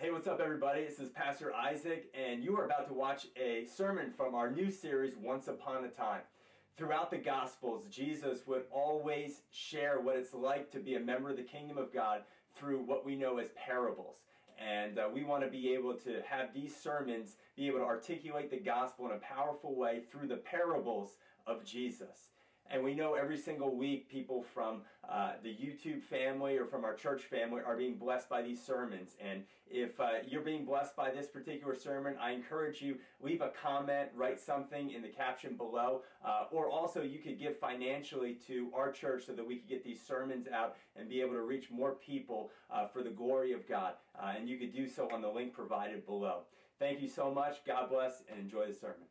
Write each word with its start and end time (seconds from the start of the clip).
Hey, 0.00 0.10
what's 0.10 0.26
up, 0.26 0.40
everybody? 0.40 0.82
This 0.86 0.98
is 0.98 1.10
Pastor 1.10 1.54
Isaac, 1.54 2.10
and 2.14 2.42
you 2.42 2.56
are 2.56 2.64
about 2.64 2.88
to 2.88 2.94
watch 2.94 3.26
a 3.36 3.66
sermon 3.66 4.10
from 4.16 4.34
our 4.34 4.50
new 4.50 4.70
series, 4.70 5.12
Once 5.14 5.46
Upon 5.46 5.84
a 5.84 5.88
Time. 5.88 6.22
Throughout 6.78 7.10
the 7.10 7.18
Gospels, 7.18 7.84
Jesus 7.90 8.46
would 8.46 8.62
always 8.70 9.42
share 9.50 10.00
what 10.00 10.16
it's 10.16 10.32
like 10.32 10.70
to 10.70 10.78
be 10.78 10.94
a 10.94 11.00
member 11.00 11.28
of 11.28 11.36
the 11.36 11.42
kingdom 11.42 11.76
of 11.76 11.92
God 11.92 12.22
through 12.56 12.78
what 12.78 13.04
we 13.04 13.14
know 13.14 13.36
as 13.36 13.48
parables. 13.50 14.22
And 14.58 14.98
uh, 14.98 15.10
we 15.12 15.22
want 15.22 15.44
to 15.44 15.50
be 15.50 15.74
able 15.74 15.92
to 15.96 16.22
have 16.26 16.54
these 16.54 16.74
sermons 16.74 17.36
be 17.54 17.66
able 17.66 17.80
to 17.80 17.84
articulate 17.84 18.50
the 18.50 18.56
gospel 18.56 19.04
in 19.04 19.12
a 19.12 19.18
powerful 19.18 19.74
way 19.74 20.04
through 20.10 20.28
the 20.28 20.36
parables 20.36 21.18
of 21.46 21.62
Jesus. 21.62 22.30
And 22.70 22.84
we 22.84 22.94
know 22.94 23.14
every 23.14 23.36
single 23.36 23.74
week 23.74 24.08
people 24.08 24.44
from 24.54 24.82
uh, 25.10 25.32
the 25.42 25.48
YouTube 25.48 26.02
family 26.02 26.56
or 26.56 26.66
from 26.66 26.84
our 26.84 26.94
church 26.94 27.22
family 27.22 27.62
are 27.66 27.76
being 27.76 27.96
blessed 27.96 28.28
by 28.28 28.42
these 28.42 28.64
sermons. 28.64 29.16
And 29.20 29.42
if 29.66 29.98
uh, 29.98 30.08
you're 30.26 30.40
being 30.42 30.64
blessed 30.64 30.94
by 30.94 31.10
this 31.10 31.26
particular 31.26 31.74
sermon, 31.74 32.14
I 32.20 32.30
encourage 32.30 32.80
you 32.80 32.98
leave 33.20 33.40
a 33.40 33.48
comment, 33.48 34.10
write 34.14 34.38
something 34.38 34.92
in 34.92 35.02
the 35.02 35.08
caption 35.08 35.56
below, 35.56 36.02
uh, 36.24 36.44
or 36.52 36.70
also 36.70 37.02
you 37.02 37.18
could 37.18 37.40
give 37.40 37.58
financially 37.58 38.38
to 38.46 38.70
our 38.72 38.92
church 38.92 39.26
so 39.26 39.32
that 39.32 39.46
we 39.46 39.56
could 39.56 39.68
get 39.68 39.82
these 39.82 40.00
sermons 40.00 40.46
out 40.46 40.76
and 40.94 41.08
be 41.08 41.20
able 41.20 41.34
to 41.34 41.42
reach 41.42 41.72
more 41.72 41.94
people 41.94 42.50
uh, 42.70 42.86
for 42.86 43.02
the 43.02 43.10
glory 43.10 43.52
of 43.52 43.68
God. 43.68 43.94
Uh, 44.16 44.34
and 44.36 44.48
you 44.48 44.58
could 44.58 44.72
do 44.72 44.86
so 44.86 45.08
on 45.12 45.22
the 45.22 45.28
link 45.28 45.52
provided 45.52 46.06
below. 46.06 46.42
Thank 46.78 47.02
you 47.02 47.08
so 47.08 47.32
much. 47.32 47.64
God 47.66 47.90
bless 47.90 48.22
and 48.30 48.38
enjoy 48.38 48.66
the 48.66 48.74
sermon. 48.74 49.06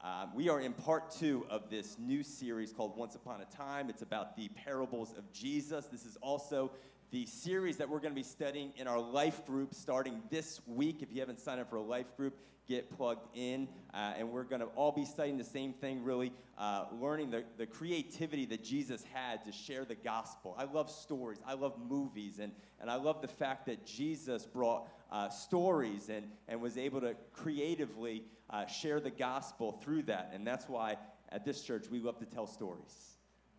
Uh, 0.00 0.26
we 0.32 0.48
are 0.48 0.60
in 0.60 0.72
part 0.72 1.10
two 1.10 1.44
of 1.50 1.68
this 1.68 1.96
new 1.98 2.22
series 2.22 2.72
called 2.72 2.96
Once 2.96 3.16
Upon 3.16 3.40
a 3.40 3.44
Time. 3.46 3.90
It's 3.90 4.02
about 4.02 4.36
the 4.36 4.48
parables 4.50 5.12
of 5.18 5.32
Jesus. 5.32 5.86
This 5.86 6.06
is 6.06 6.16
also 6.22 6.70
the 7.10 7.26
series 7.26 7.78
that 7.78 7.88
we're 7.88 7.98
going 7.98 8.12
to 8.12 8.20
be 8.20 8.22
studying 8.22 8.72
in 8.76 8.86
our 8.86 9.00
life 9.00 9.44
group 9.44 9.74
starting 9.74 10.22
this 10.30 10.60
week. 10.68 11.02
If 11.02 11.12
you 11.12 11.18
haven't 11.18 11.40
signed 11.40 11.60
up 11.60 11.68
for 11.68 11.76
a 11.76 11.82
life 11.82 12.16
group, 12.16 12.38
get 12.68 12.96
plugged 12.96 13.26
in. 13.34 13.66
Uh, 13.92 14.12
and 14.16 14.30
we're 14.30 14.44
going 14.44 14.60
to 14.60 14.68
all 14.76 14.92
be 14.92 15.04
studying 15.04 15.36
the 15.36 15.42
same 15.42 15.72
thing, 15.72 16.04
really, 16.04 16.32
uh, 16.58 16.84
learning 17.00 17.32
the, 17.32 17.42
the 17.56 17.66
creativity 17.66 18.46
that 18.46 18.62
Jesus 18.62 19.02
had 19.12 19.44
to 19.46 19.50
share 19.50 19.84
the 19.84 19.96
gospel. 19.96 20.54
I 20.56 20.64
love 20.64 20.90
stories, 20.90 21.38
I 21.44 21.54
love 21.54 21.74
movies, 21.88 22.38
and, 22.38 22.52
and 22.80 22.88
I 22.88 22.94
love 22.94 23.20
the 23.20 23.26
fact 23.26 23.66
that 23.66 23.84
Jesus 23.84 24.46
brought 24.46 24.86
uh, 25.10 25.28
stories 25.28 26.08
and, 26.08 26.28
and 26.46 26.60
was 26.60 26.78
able 26.78 27.00
to 27.00 27.16
creatively 27.32 28.22
uh, 28.50 28.66
share 28.66 29.00
the 29.00 29.10
gospel 29.10 29.72
through 29.72 30.02
that. 30.04 30.30
And 30.34 30.46
that's 30.46 30.68
why 30.68 30.96
at 31.30 31.44
this 31.44 31.62
church 31.62 31.86
we 31.90 32.00
love 32.00 32.18
to 32.18 32.26
tell 32.26 32.46
stories. 32.46 33.16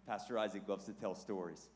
Pastor 0.08 0.38
Isaac 0.38 0.64
loves 0.68 0.86
to 0.86 0.94
tell 0.94 1.16
stories. 1.16 1.70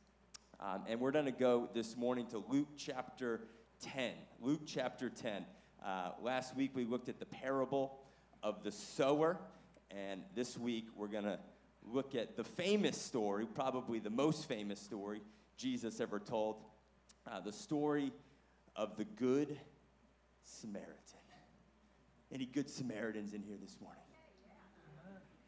Um, 0.60 0.84
and 0.88 1.00
we're 1.00 1.12
going 1.12 1.26
to 1.26 1.32
go 1.32 1.70
this 1.74 1.98
morning 1.98 2.26
to 2.28 2.44
Luke 2.50 2.70
chapter 2.78 3.42
10. 3.82 4.14
Luke 4.42 4.62
chapter 4.66 5.10
10. 5.10 5.46
Uh, 5.86 6.12
last 6.22 6.56
week 6.56 6.72
we 6.74 6.86
looked 6.86 7.10
at 7.10 7.20
the 7.20 7.26
parable 7.26 8.00
of 8.42 8.64
the 8.64 8.72
sower, 8.72 9.38
and 9.92 10.22
this 10.36 10.58
week 10.58 10.88
we're 10.96 11.08
going 11.08 11.26
to 11.26 11.40
look 11.86 12.16
at 12.16 12.38
the 12.38 12.44
famous 12.44 13.00
story, 13.00 13.46
probably 13.46 14.00
the 14.00 14.10
most 14.10 14.48
famous 14.48 14.80
story 14.80 15.22
Jesus 15.58 16.00
ever 16.00 16.20
told 16.20 16.62
uh, 17.28 17.40
the 17.42 17.52
story 17.52 18.12
of 18.76 18.96
the 18.98 19.06
Good 19.06 19.60
Samaritan. 20.44 21.23
Any 22.32 22.46
Good 22.46 22.70
Samaritans 22.70 23.34
in 23.34 23.42
here 23.44 23.58
this 23.62 23.78
morning? 23.82 24.00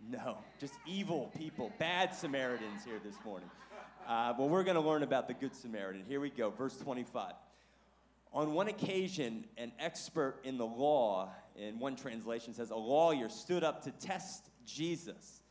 No, 0.08 0.38
just 0.60 0.76
evil 0.86 1.32
people, 1.38 1.72
bad 1.80 2.14
Samaritans 2.14 2.84
here 2.86 3.00
this 3.04 3.16
morning. 3.26 3.50
Uh, 4.08 4.34
well, 4.38 4.48
we're 4.48 4.64
going 4.64 4.76
to 4.76 4.82
learn 4.82 5.02
about 5.02 5.28
the 5.28 5.34
Good 5.34 5.56
Samaritan. 5.56 6.04
Here 6.08 6.20
we 6.20 6.30
go, 6.30 6.52
verse 6.52 6.78
25. 6.78 7.34
On 8.34 8.54
one 8.54 8.68
occasion, 8.68 9.46
an 9.58 9.72
expert 9.80 10.40
in 10.44 10.58
the 10.58 10.66
law, 10.66 11.30
in 11.56 11.80
one 11.80 11.96
translation 11.96 12.54
says, 12.54 12.70
a 12.70 12.76
lawyer 12.76 13.30
stood 13.30 13.64
up 13.64 13.84
to 13.86 13.92
test 13.92 14.50
Jesus. 14.66 15.42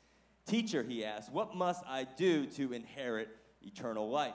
Teacher, 0.47 0.82
he 0.82 1.04
asked, 1.04 1.32
what 1.32 1.56
must 1.56 1.82
I 1.87 2.06
do 2.16 2.47
to 2.47 2.72
inherit 2.72 3.28
eternal 3.62 4.09
life? 4.10 4.34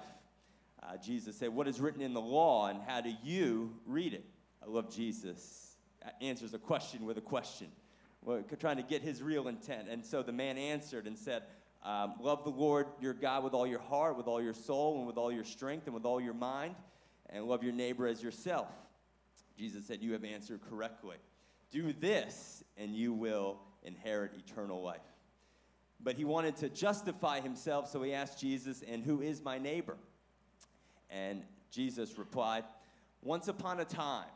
Uh, 0.82 0.98
Jesus 0.98 1.36
said, 1.38 1.50
What 1.50 1.68
is 1.68 1.80
written 1.80 2.02
in 2.02 2.14
the 2.14 2.22
law, 2.22 2.68
and 2.68 2.82
how 2.82 3.02
do 3.02 3.12
you 3.24 3.74
read 3.86 4.14
it? 4.14 4.26
I 4.64 4.70
love 4.70 4.94
Jesus. 4.94 5.69
Answers 6.22 6.54
a 6.54 6.60
question 6.60 7.06
with 7.06 7.18
a 7.18 7.22
question, 7.22 7.68
trying 8.60 8.78
to 8.78 8.84
get 8.84 9.02
his 9.02 9.22
real 9.22 9.48
intent. 9.48 9.90
And 9.90 10.06
so 10.06 10.24
the 10.24 10.32
man 10.32 10.58
answered 10.58 11.08
and 11.08 11.18
said, 11.18 11.44
um, 11.84 12.16
love 12.20 12.44
the 12.44 12.50
Lord 12.50 12.88
your 13.00 13.14
God 13.14 13.44
with 13.44 13.54
all 13.54 13.66
your 13.66 13.80
heart, 13.80 14.18
with 14.18 14.28
all 14.28 14.42
your 14.42 14.54
soul, 14.54 14.98
and 14.98 15.08
with 15.08 15.18
all 15.18 15.32
your 15.32 15.46
strength, 15.46 15.86
and 15.86 15.94
with 15.94 16.06
all 16.06 16.20
your 16.20 16.34
mind, 16.34 16.76
and 17.30 17.46
love 17.46 17.64
your 17.64 17.74
neighbor 17.74 18.06
as 18.06 18.22
yourself. 18.22 18.68
Jesus 19.58 19.86
said, 19.86 20.02
You 20.02 20.14
have 20.14 20.26
answered 20.26 20.60
correctly. 20.70 21.18
Do 21.72 21.94
this, 21.94 22.64
and 22.78 22.96
you 22.96 23.14
will 23.14 23.60
inherit 23.84 24.32
eternal 24.38 24.82
life. 24.82 25.00
But 26.02 26.16
he 26.16 26.26
wanted 26.26 26.56
to 26.58 26.70
justify 26.70 27.40
himself, 27.40 27.90
so 27.90 28.02
he 28.02 28.14
asked 28.14 28.40
Jesus, 28.40 28.84
And 28.86 29.04
who 29.04 29.22
is 29.22 29.42
my 29.42 29.58
neighbor? 29.58 29.96
And 31.10 31.44
Jesus 31.72 32.18
replied, 32.18 32.66
Once 33.22 33.48
upon 33.48 33.80
a 33.80 33.86
time, 33.86 34.28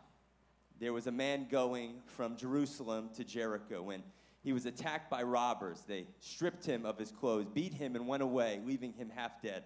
there 0.84 0.92
was 0.92 1.08
a 1.08 1.12
man 1.12 1.48
going 1.50 1.94
from 2.06 2.36
Jerusalem 2.36 3.10
to 3.16 3.24
Jericho, 3.24 3.90
and 3.92 4.04
he 4.44 4.52
was 4.52 4.66
attacked 4.66 5.10
by 5.10 5.24
robbers. 5.24 5.82
They 5.88 6.08
stripped 6.20 6.66
him 6.66 6.86
of 6.86 7.00
his 7.00 7.10
clothes, 7.10 7.46
beat 7.54 7.74
him, 7.74 7.96
and 7.96 8.06
went 8.06 8.22
away, 8.22 8.60
leaving 8.66 8.92
him 8.92 9.10
half 9.10 9.42
dead. 9.42 9.64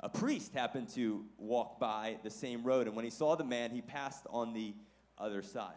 A 0.00 0.08
priest 0.08 0.54
happened 0.54 0.88
to 0.94 1.26
walk 1.36 1.78
by 1.78 2.16
the 2.22 2.30
same 2.30 2.64
road, 2.64 2.86
and 2.86 2.96
when 2.96 3.04
he 3.04 3.10
saw 3.10 3.36
the 3.36 3.44
man, 3.44 3.72
he 3.72 3.82
passed 3.82 4.26
on 4.30 4.54
the 4.54 4.74
other 5.18 5.42
side. 5.42 5.76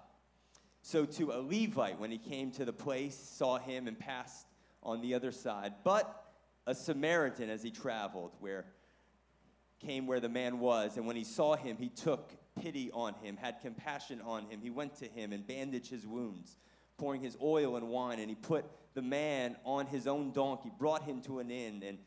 So, 0.83 1.03
to 1.03 1.33
a 1.33 1.41
Levite, 1.41 1.99
when 1.99 2.09
he 2.09 2.17
came 2.17 2.51
to 2.51 2.63
the 2.63 2.71
place, 2.71 3.15
saw 3.15 3.59
him 3.59 3.89
and 3.89 3.99
passed 3.99 4.47
on 4.83 5.01
the 5.01 5.15
other 5.15 5.33
side. 5.33 5.73
But 5.83 6.33
a 6.65 6.73
Samaritan, 6.73 7.49
as 7.49 7.61
he 7.61 7.71
traveled, 7.71 8.31
where 8.39 8.67
came 9.85 10.07
where 10.07 10.19
the 10.19 10.29
man 10.29 10.59
was, 10.59 10.97
and 10.97 11.05
when 11.05 11.15
he 11.15 11.23
saw 11.23 11.55
him, 11.55 11.77
he 11.77 11.89
took 11.89 12.31
pity 12.61 12.91
on 12.93 13.13
him, 13.15 13.37
had 13.37 13.59
compassion 13.61 14.21
on 14.21 14.45
him. 14.45 14.59
He 14.61 14.69
went 14.69 14.95
to 14.97 15.05
him 15.05 15.33
and 15.33 15.45
bandaged 15.45 15.89
his 15.89 16.05
wounds 16.05 16.57
pouring 16.97 17.21
his 17.21 17.35
oil 17.41 17.77
and 17.77 17.89
wine, 17.89 18.19
and 18.19 18.29
he 18.29 18.35
put 18.35 18.63
the 18.93 19.01
man 19.01 19.55
on 19.65 19.87
his 19.87 20.05
own 20.05 20.31
donkey, 20.31 20.69
brought 20.77 21.01
him 21.01 21.19
to 21.21 21.39
an 21.39 21.49
inn, 21.49 21.81
and 21.85 21.97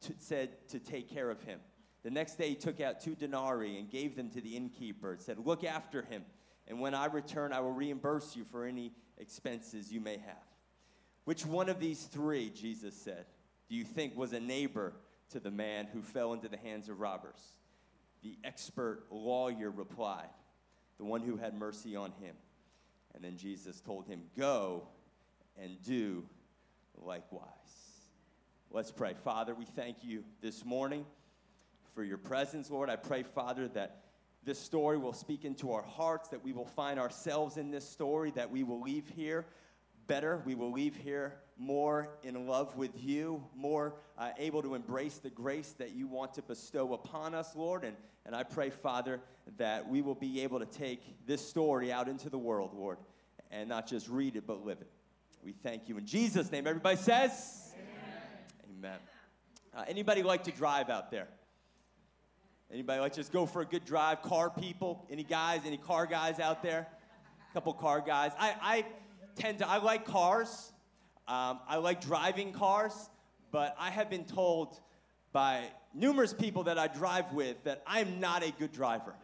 t- 0.00 0.14
said 0.18 0.68
to 0.68 0.78
take 0.78 1.10
care 1.10 1.28
of 1.28 1.42
him. 1.42 1.58
The 2.04 2.10
next 2.10 2.36
day, 2.36 2.50
he 2.50 2.54
took 2.54 2.80
out 2.80 3.00
two 3.00 3.16
denarii 3.16 3.78
and 3.78 3.90
gave 3.90 4.14
them 4.14 4.30
to 4.30 4.40
the 4.40 4.56
innkeeper 4.56 5.12
and 5.12 5.20
said, 5.20 5.38
Look 5.44 5.64
after 5.64 6.02
him, 6.02 6.24
and 6.68 6.78
when 6.78 6.94
I 6.94 7.06
return, 7.06 7.52
I 7.52 7.60
will 7.60 7.72
reimburse 7.72 8.36
you 8.36 8.44
for 8.44 8.64
any 8.64 8.92
expenses 9.18 9.92
you 9.92 10.00
may 10.00 10.18
have. 10.18 10.46
Which 11.24 11.44
one 11.44 11.68
of 11.68 11.80
these 11.80 12.04
three, 12.04 12.50
Jesus 12.50 12.94
said, 12.94 13.26
do 13.68 13.78
you 13.78 13.84
think 13.84 14.14
was 14.16 14.34
a 14.34 14.40
neighbor 14.40 14.92
to 15.32 15.40
the 15.40 15.50
man 15.50 15.88
who 15.92 16.02
fell 16.02 16.32
into 16.32 16.48
the 16.48 16.56
hands 16.56 16.88
of 16.88 17.00
robbers? 17.00 17.40
The 18.22 18.36
expert 18.44 19.04
lawyer 19.10 19.70
replied, 19.70 20.30
The 20.98 21.04
one 21.04 21.22
who 21.22 21.36
had 21.36 21.54
mercy 21.54 21.96
on 21.96 22.12
him. 22.12 22.36
And 23.14 23.22
then 23.22 23.36
Jesus 23.36 23.80
told 23.80 24.06
him, 24.06 24.22
Go 24.38 24.88
and 25.60 25.82
do 25.82 26.24
likewise. 26.96 27.48
Let's 28.70 28.90
pray. 28.90 29.14
Father, 29.24 29.54
we 29.54 29.64
thank 29.64 29.98
you 30.02 30.24
this 30.40 30.64
morning 30.64 31.04
for 31.94 32.04
your 32.04 32.18
presence, 32.18 32.70
Lord. 32.70 32.88
I 32.88 32.96
pray, 32.96 33.22
Father, 33.22 33.68
that 33.68 34.04
this 34.44 34.58
story 34.58 34.98
will 34.98 35.12
speak 35.12 35.44
into 35.44 35.72
our 35.72 35.82
hearts, 35.82 36.30
that 36.30 36.42
we 36.42 36.52
will 36.52 36.66
find 36.66 36.98
ourselves 36.98 37.58
in 37.58 37.70
this 37.70 37.88
story, 37.88 38.30
that 38.32 38.50
we 38.50 38.62
will 38.62 38.80
leave 38.80 39.08
here 39.14 39.46
better. 40.06 40.42
We 40.44 40.54
will 40.54 40.72
leave 40.72 40.96
here 40.96 41.34
more 41.58 42.08
in 42.22 42.46
love 42.46 42.76
with 42.76 43.02
you, 43.02 43.42
more 43.54 43.94
uh, 44.18 44.30
able 44.38 44.62
to 44.62 44.74
embrace 44.74 45.18
the 45.18 45.30
grace 45.30 45.74
that 45.78 45.92
you 45.92 46.06
want 46.06 46.34
to 46.34 46.42
bestow 46.42 46.94
upon 46.94 47.34
us, 47.34 47.54
Lord. 47.54 47.84
And, 47.84 47.96
and 48.26 48.34
I 48.34 48.42
pray, 48.42 48.70
Father, 48.70 49.20
that 49.58 49.88
we 49.88 50.02
will 50.02 50.14
be 50.14 50.42
able 50.42 50.58
to 50.60 50.66
take 50.66 51.26
this 51.26 51.46
story 51.46 51.92
out 51.92 52.08
into 52.08 52.30
the 52.30 52.38
world, 52.38 52.72
Lord, 52.74 52.98
and 53.50 53.68
not 53.68 53.86
just 53.86 54.08
read 54.08 54.36
it, 54.36 54.46
but 54.46 54.64
live 54.64 54.80
it. 54.80 54.90
We 55.44 55.52
thank 55.52 55.88
you 55.88 55.98
in 55.98 56.06
Jesus' 56.06 56.52
name. 56.52 56.66
Everybody 56.66 56.96
says, 56.96 57.74
Amen. 57.74 58.78
Amen. 58.78 58.98
Uh, 59.76 59.84
anybody 59.88 60.22
like 60.22 60.44
to 60.44 60.52
drive 60.52 60.88
out 60.88 61.10
there? 61.10 61.28
Anybody 62.72 63.00
like 63.00 63.14
just 63.14 63.32
go 63.32 63.44
for 63.44 63.60
a 63.60 63.66
good 63.66 63.84
drive? 63.84 64.22
Car 64.22 64.50
people? 64.50 65.04
Any 65.10 65.24
guys? 65.24 65.60
Any 65.66 65.76
car 65.76 66.06
guys 66.06 66.40
out 66.40 66.62
there? 66.62 66.86
A 67.50 67.54
couple 67.54 67.74
car 67.74 68.00
guys. 68.00 68.32
I, 68.38 68.54
I 68.62 68.84
tend 69.36 69.58
to, 69.58 69.68
I 69.68 69.76
like 69.78 70.06
cars. 70.06 70.71
Um, 71.28 71.60
I 71.68 71.76
like 71.76 72.00
driving 72.00 72.52
cars, 72.52 73.10
but 73.52 73.76
I 73.78 73.90
have 73.90 74.10
been 74.10 74.24
told 74.24 74.80
by 75.32 75.64
numerous 75.94 76.32
people 76.32 76.64
that 76.64 76.78
I 76.78 76.88
drive 76.88 77.32
with 77.32 77.62
that 77.64 77.82
I'm 77.86 78.18
not 78.18 78.42
a 78.42 78.50
good 78.58 78.72
driver. 78.72 79.14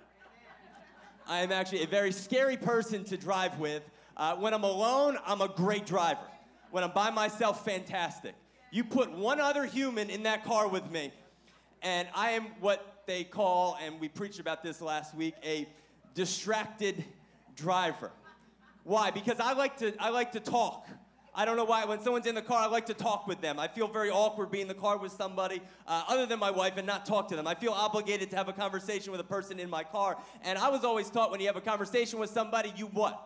I 1.26 1.40
am 1.40 1.52
actually 1.52 1.82
a 1.82 1.86
very 1.86 2.12
scary 2.12 2.56
person 2.56 3.04
to 3.04 3.16
drive 3.16 3.58
with. 3.58 3.82
Uh, 4.16 4.36
when 4.36 4.54
I'm 4.54 4.64
alone, 4.64 5.18
I'm 5.26 5.40
a 5.40 5.48
great 5.48 5.86
driver. 5.86 6.20
When 6.70 6.84
I'm 6.84 6.92
by 6.92 7.10
myself, 7.10 7.64
fantastic. 7.64 8.34
You 8.70 8.84
put 8.84 9.10
one 9.12 9.40
other 9.40 9.64
human 9.64 10.08
in 10.08 10.22
that 10.22 10.44
car 10.44 10.68
with 10.68 10.90
me, 10.90 11.12
and 11.82 12.08
I 12.14 12.30
am 12.30 12.46
what 12.60 13.02
they 13.06 13.24
call, 13.24 13.76
and 13.82 13.98
we 14.00 14.08
preached 14.08 14.38
about 14.38 14.62
this 14.62 14.80
last 14.80 15.14
week, 15.14 15.34
a 15.42 15.66
distracted 16.14 17.04
driver. 17.56 18.10
Why? 18.84 19.10
Because 19.10 19.40
I 19.40 19.52
like 19.52 19.78
to 19.78 19.94
I 19.98 20.10
like 20.10 20.32
to 20.32 20.40
talk. 20.40 20.88
I 21.34 21.44
don't 21.44 21.56
know 21.56 21.64
why. 21.64 21.84
When 21.84 22.00
someone's 22.00 22.26
in 22.26 22.34
the 22.34 22.42
car, 22.42 22.62
I 22.62 22.66
like 22.66 22.86
to 22.86 22.94
talk 22.94 23.26
with 23.26 23.40
them. 23.40 23.58
I 23.58 23.68
feel 23.68 23.86
very 23.86 24.10
awkward 24.10 24.50
being 24.50 24.62
in 24.62 24.68
the 24.68 24.74
car 24.74 24.98
with 24.98 25.12
somebody 25.12 25.60
uh, 25.86 26.04
other 26.08 26.26
than 26.26 26.38
my 26.38 26.50
wife 26.50 26.76
and 26.76 26.86
not 26.86 27.06
talk 27.06 27.28
to 27.28 27.36
them. 27.36 27.46
I 27.46 27.54
feel 27.54 27.72
obligated 27.72 28.30
to 28.30 28.36
have 28.36 28.48
a 28.48 28.52
conversation 28.52 29.12
with 29.12 29.20
a 29.20 29.24
person 29.24 29.60
in 29.60 29.70
my 29.70 29.84
car. 29.84 30.16
And 30.42 30.58
I 30.58 30.68
was 30.68 30.84
always 30.84 31.10
taught 31.10 31.30
when 31.30 31.40
you 31.40 31.46
have 31.46 31.56
a 31.56 31.60
conversation 31.60 32.18
with 32.18 32.30
somebody, 32.30 32.72
you 32.76 32.86
what? 32.86 33.24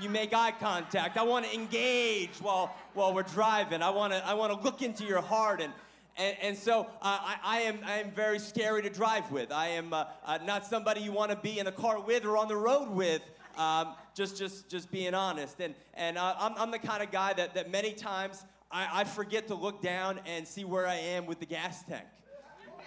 You 0.00 0.08
make 0.08 0.32
eye 0.32 0.52
contact. 0.52 1.16
I 1.16 1.24
want 1.24 1.44
to 1.46 1.54
engage 1.54 2.36
while 2.40 2.74
while 2.94 3.12
we're 3.12 3.24
driving. 3.24 3.82
I 3.82 3.90
want 3.90 4.12
to 4.12 4.24
I 4.24 4.34
want 4.34 4.52
to 4.52 4.64
look 4.64 4.82
into 4.82 5.04
your 5.04 5.22
heart 5.22 5.60
and. 5.60 5.72
And, 6.20 6.36
and 6.42 6.58
so 6.58 6.80
uh, 6.80 6.84
I, 7.00 7.36
I, 7.44 7.60
am, 7.60 7.78
I 7.86 7.98
am 8.00 8.10
very 8.10 8.40
scary 8.40 8.82
to 8.82 8.90
drive 8.90 9.30
with. 9.30 9.52
I 9.52 9.68
am 9.68 9.92
uh, 9.92 10.06
uh, 10.26 10.38
not 10.44 10.66
somebody 10.66 11.00
you 11.00 11.12
want 11.12 11.30
to 11.30 11.36
be 11.36 11.60
in 11.60 11.68
a 11.68 11.72
car 11.72 12.00
with 12.00 12.24
or 12.24 12.36
on 12.36 12.48
the 12.48 12.56
road 12.56 12.90
with. 12.90 13.22
Um, 13.58 13.94
just, 14.14 14.38
just, 14.38 14.70
just 14.70 14.90
being 14.90 15.14
honest. 15.14 15.60
And, 15.60 15.74
and 15.94 16.16
uh, 16.16 16.34
I'm, 16.38 16.54
I'm 16.56 16.70
the 16.70 16.78
kind 16.78 17.02
of 17.02 17.10
guy 17.10 17.32
that, 17.34 17.54
that 17.54 17.70
many 17.70 17.92
times 17.92 18.44
I, 18.70 19.00
I 19.00 19.04
forget 19.04 19.48
to 19.48 19.54
look 19.54 19.82
down 19.82 20.20
and 20.26 20.46
see 20.46 20.64
where 20.64 20.86
I 20.86 20.94
am 20.94 21.26
with 21.26 21.40
the 21.40 21.46
gas 21.46 21.82
tank. 21.82 22.04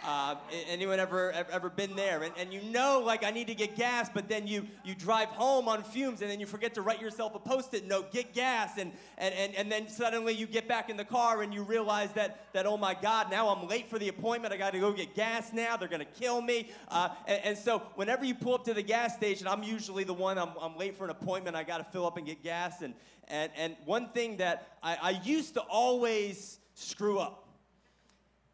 Uh, 0.04 0.36
anyone 0.68 1.00
ever, 1.00 1.32
ever 1.32 1.70
been 1.70 1.96
there? 1.96 2.24
And, 2.24 2.34
and 2.38 2.52
you 2.52 2.62
know, 2.64 3.04
like, 3.06 3.24
I 3.24 3.30
need 3.30 3.48
to 3.48 3.56
get 3.56 3.76
gas, 3.76 4.10
but 4.12 4.28
then 4.28 4.48
you, 4.48 4.68
you 4.84 4.96
drive 4.96 5.30
home 5.30 5.68
on 5.68 5.84
fumes 5.84 6.22
and 6.22 6.32
then 6.32 6.40
you 6.40 6.48
forget 6.48 6.74
to 6.74 6.82
write 6.82 7.00
yourself 7.00 7.36
a 7.36 7.40
post 7.40 7.76
it 7.76 7.86
note, 7.86 8.12
get 8.12 8.34
gas. 8.34 8.80
And, 8.80 8.92
and, 9.20 9.34
and, 9.36 9.56
and 9.56 9.72
then 9.72 9.88
suddenly 9.88 10.34
you 10.34 10.48
get 10.48 10.68
back 10.68 10.90
in 10.90 10.98
the 10.98 11.06
car 11.06 11.44
and 11.44 11.54
you 11.54 11.62
realize 11.62 12.12
that, 12.14 12.52
that 12.54 12.66
oh 12.66 12.78
my 12.78 12.96
God, 13.00 13.30
now 13.30 13.50
I'm 13.50 13.68
late 13.68 13.90
for 13.90 14.00
the 14.00 14.08
appointment. 14.08 14.54
I 14.54 14.58
got 14.58 14.74
to 14.74 14.80
go 14.80 14.92
get 14.92 15.14
gas 15.14 15.54
now. 15.54 15.78
They're 15.78 15.88
to 15.88 16.06
kill 16.06 16.42
me. 16.42 16.72
Uh, 16.88 17.10
and, 17.28 17.42
and 17.46 17.58
so 17.58 17.80
whenever 17.96 18.26
you 18.26 18.34
pull 18.34 18.56
up 18.56 18.66
to 18.66 18.74
the 18.74 18.82
gas 18.82 19.16
station, 19.16 19.48
I'm 19.48 19.62
usually 19.62 20.04
the 20.04 20.14
one, 20.14 20.40
I'm, 20.40 20.50
I'm 20.60 20.78
late 20.78 20.98
for 20.98 21.04
an 21.04 21.12
appointment. 21.12 21.56
I 21.56 21.64
got 21.64 21.78
to 21.78 21.84
fill 21.84 22.08
up 22.08 22.18
and 22.18 22.26
get 22.26 22.44
gas. 22.44 22.82
And, 22.82 22.96
and, 23.28 23.52
and 23.56 23.76
one 23.86 24.10
thing 24.10 24.38
that 24.38 24.78
I, 24.82 24.98
I 25.02 25.10
used 25.24 25.54
to 25.54 25.62
always 25.62 26.60
screw 26.74 27.20
up 27.20 27.41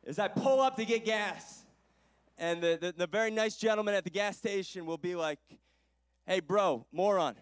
is 0.08 0.18
I 0.18 0.30
pull 0.30 0.62
up 0.62 0.78
to 0.78 0.86
get 0.86 1.04
gas, 1.04 1.64
and 2.38 2.62
the, 2.62 2.78
the, 2.80 2.94
the, 2.98 3.08
very 3.08 3.30
nice 3.30 3.58
gentleman 3.58 3.94
at 3.94 4.06
the 4.06 4.10
gas 4.10 4.38
station 4.38 4.86
will 4.86 4.98
be 4.98 5.16
like, 5.16 5.40
hey, 6.26 6.40
bro, 6.40 6.86
moron, 6.94 7.36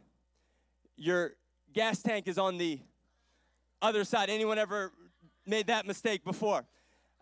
your 0.97 1.33
gas 1.73 2.01
tank 2.01 2.27
is 2.27 2.39
on 2.39 2.57
the 2.57 2.79
other 3.83 4.03
side. 4.03 4.31
Anyone 4.31 4.57
ever 4.57 4.91
made 5.45 5.67
that 5.67 5.85
mistake 5.85 6.23
before? 6.23 6.65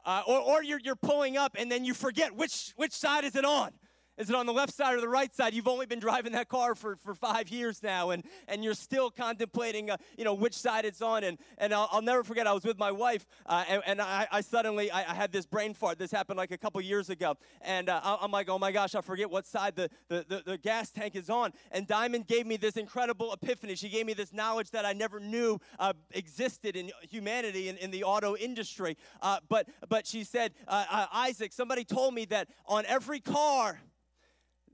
Uh, 0.05 0.21
or 0.27 0.39
or 0.39 0.63
you're, 0.63 0.79
you're 0.79 0.95
pulling 0.95 1.35
up 1.35 1.55
and 1.59 1.71
then 1.71 1.83
you 1.83 1.93
forget 1.93 2.33
which, 2.35 2.73
which 2.77 2.93
side 2.93 3.25
is 3.25 3.35
it 3.35 3.45
on. 3.45 3.71
Is 4.15 4.29
it 4.29 4.35
on 4.35 4.45
the 4.45 4.53
left 4.53 4.73
side 4.73 4.95
or 4.95 5.01
the 5.01 5.09
right 5.09 5.33
side? 5.33 5.55
You've 5.55 5.67
only 5.67 5.87
been 5.87 5.99
driving 5.99 6.33
that 6.33 6.47
car 6.47 6.75
for, 6.75 6.95
for 6.97 7.15
five 7.15 7.49
years 7.49 7.81
now, 7.81 8.11
and, 8.11 8.23
and 8.47 8.63
you're 8.63 8.75
still 8.75 9.09
contemplating, 9.09 9.89
uh, 9.89 9.97
you 10.17 10.23
know, 10.23 10.35
which 10.35 10.53
side 10.53 10.85
it's 10.85 11.01
on. 11.01 11.23
And, 11.23 11.39
and 11.57 11.73
I'll, 11.73 11.89
I'll 11.91 12.01
never 12.01 12.23
forget, 12.23 12.45
I 12.45 12.53
was 12.53 12.63
with 12.63 12.77
my 12.77 12.91
wife, 12.91 13.25
uh, 13.47 13.63
and, 13.67 13.81
and 13.87 14.01
I, 14.01 14.27
I 14.31 14.41
suddenly, 14.41 14.91
I, 14.91 15.11
I, 15.11 15.15
had 15.15 15.31
this 15.31 15.47
brain 15.47 15.73
fart. 15.73 15.97
This 15.97 16.11
happened 16.11 16.37
like 16.37 16.51
a 16.51 16.57
couple 16.59 16.79
years 16.81 17.09
ago. 17.09 17.37
And 17.61 17.89
uh, 17.89 18.17
I'm 18.21 18.29
like, 18.29 18.49
oh 18.49 18.59
my 18.59 18.71
gosh, 18.71 18.93
I 18.93 19.01
forget 19.01 19.31
what 19.31 19.47
side 19.47 19.75
the, 19.75 19.89
the, 20.09 20.25
the, 20.27 20.43
the, 20.45 20.57
gas 20.59 20.91
tank 20.91 21.15
is 21.15 21.29
on. 21.29 21.51
And 21.71 21.87
Diamond 21.87 22.27
gave 22.27 22.45
me 22.45 22.55
this 22.55 22.77
incredible 22.77 23.33
epiphany. 23.33 23.73
She 23.73 23.89
gave 23.89 24.05
me 24.05 24.13
this 24.13 24.31
knowledge 24.31 24.69
that 24.71 24.85
I 24.85 24.93
never 24.93 25.19
knew 25.19 25.59
uh, 25.79 25.93
existed 26.11 26.75
in 26.75 26.91
humanity 27.09 27.67
in, 27.67 27.77
in 27.77 27.89
the 27.89 28.03
auto 28.03 28.35
industry. 28.35 28.95
Uh, 29.23 29.39
but, 29.49 29.67
but 29.89 30.05
she 30.05 30.23
said, 30.23 30.53
uh, 30.67 31.07
Isaac, 31.11 31.51
somebody 31.51 31.83
told 31.83 32.13
me 32.13 32.25
that 32.25 32.47
on 32.67 32.85
every 32.85 33.19
car, 33.19 33.79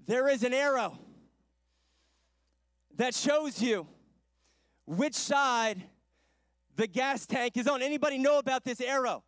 there 0.10 0.28
is 0.28 0.44
an 0.44 0.56
arrow 0.56 0.98
that 2.98 3.14
shows 3.14 3.62
you 3.62 3.88
which 4.88 5.14
side 5.14 5.84
the 6.76 6.88
gas 6.88 7.28
tank 7.28 7.56
is 7.58 7.68
on. 7.68 7.84
Anybody 7.84 8.18
know 8.18 8.40
about 8.40 8.64
this 8.64 8.82
arrow? 8.82 9.24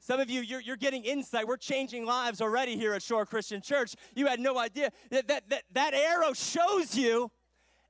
Some 0.00 0.18
of 0.18 0.30
you, 0.30 0.40
you're, 0.40 0.62
you're 0.62 0.78
getting 0.78 1.04
insight. 1.04 1.46
We're 1.46 1.58
changing 1.58 2.06
lives 2.06 2.40
already 2.40 2.74
here 2.74 2.94
at 2.94 3.02
Shore 3.02 3.26
Christian 3.26 3.60
Church. 3.60 3.94
You 4.16 4.26
had 4.28 4.40
no 4.40 4.56
idea. 4.56 4.92
That, 5.10 5.28
that, 5.28 5.50
that, 5.50 5.64
that 5.72 5.92
arrow 5.92 6.32
shows 6.32 6.96
you, 6.96 7.30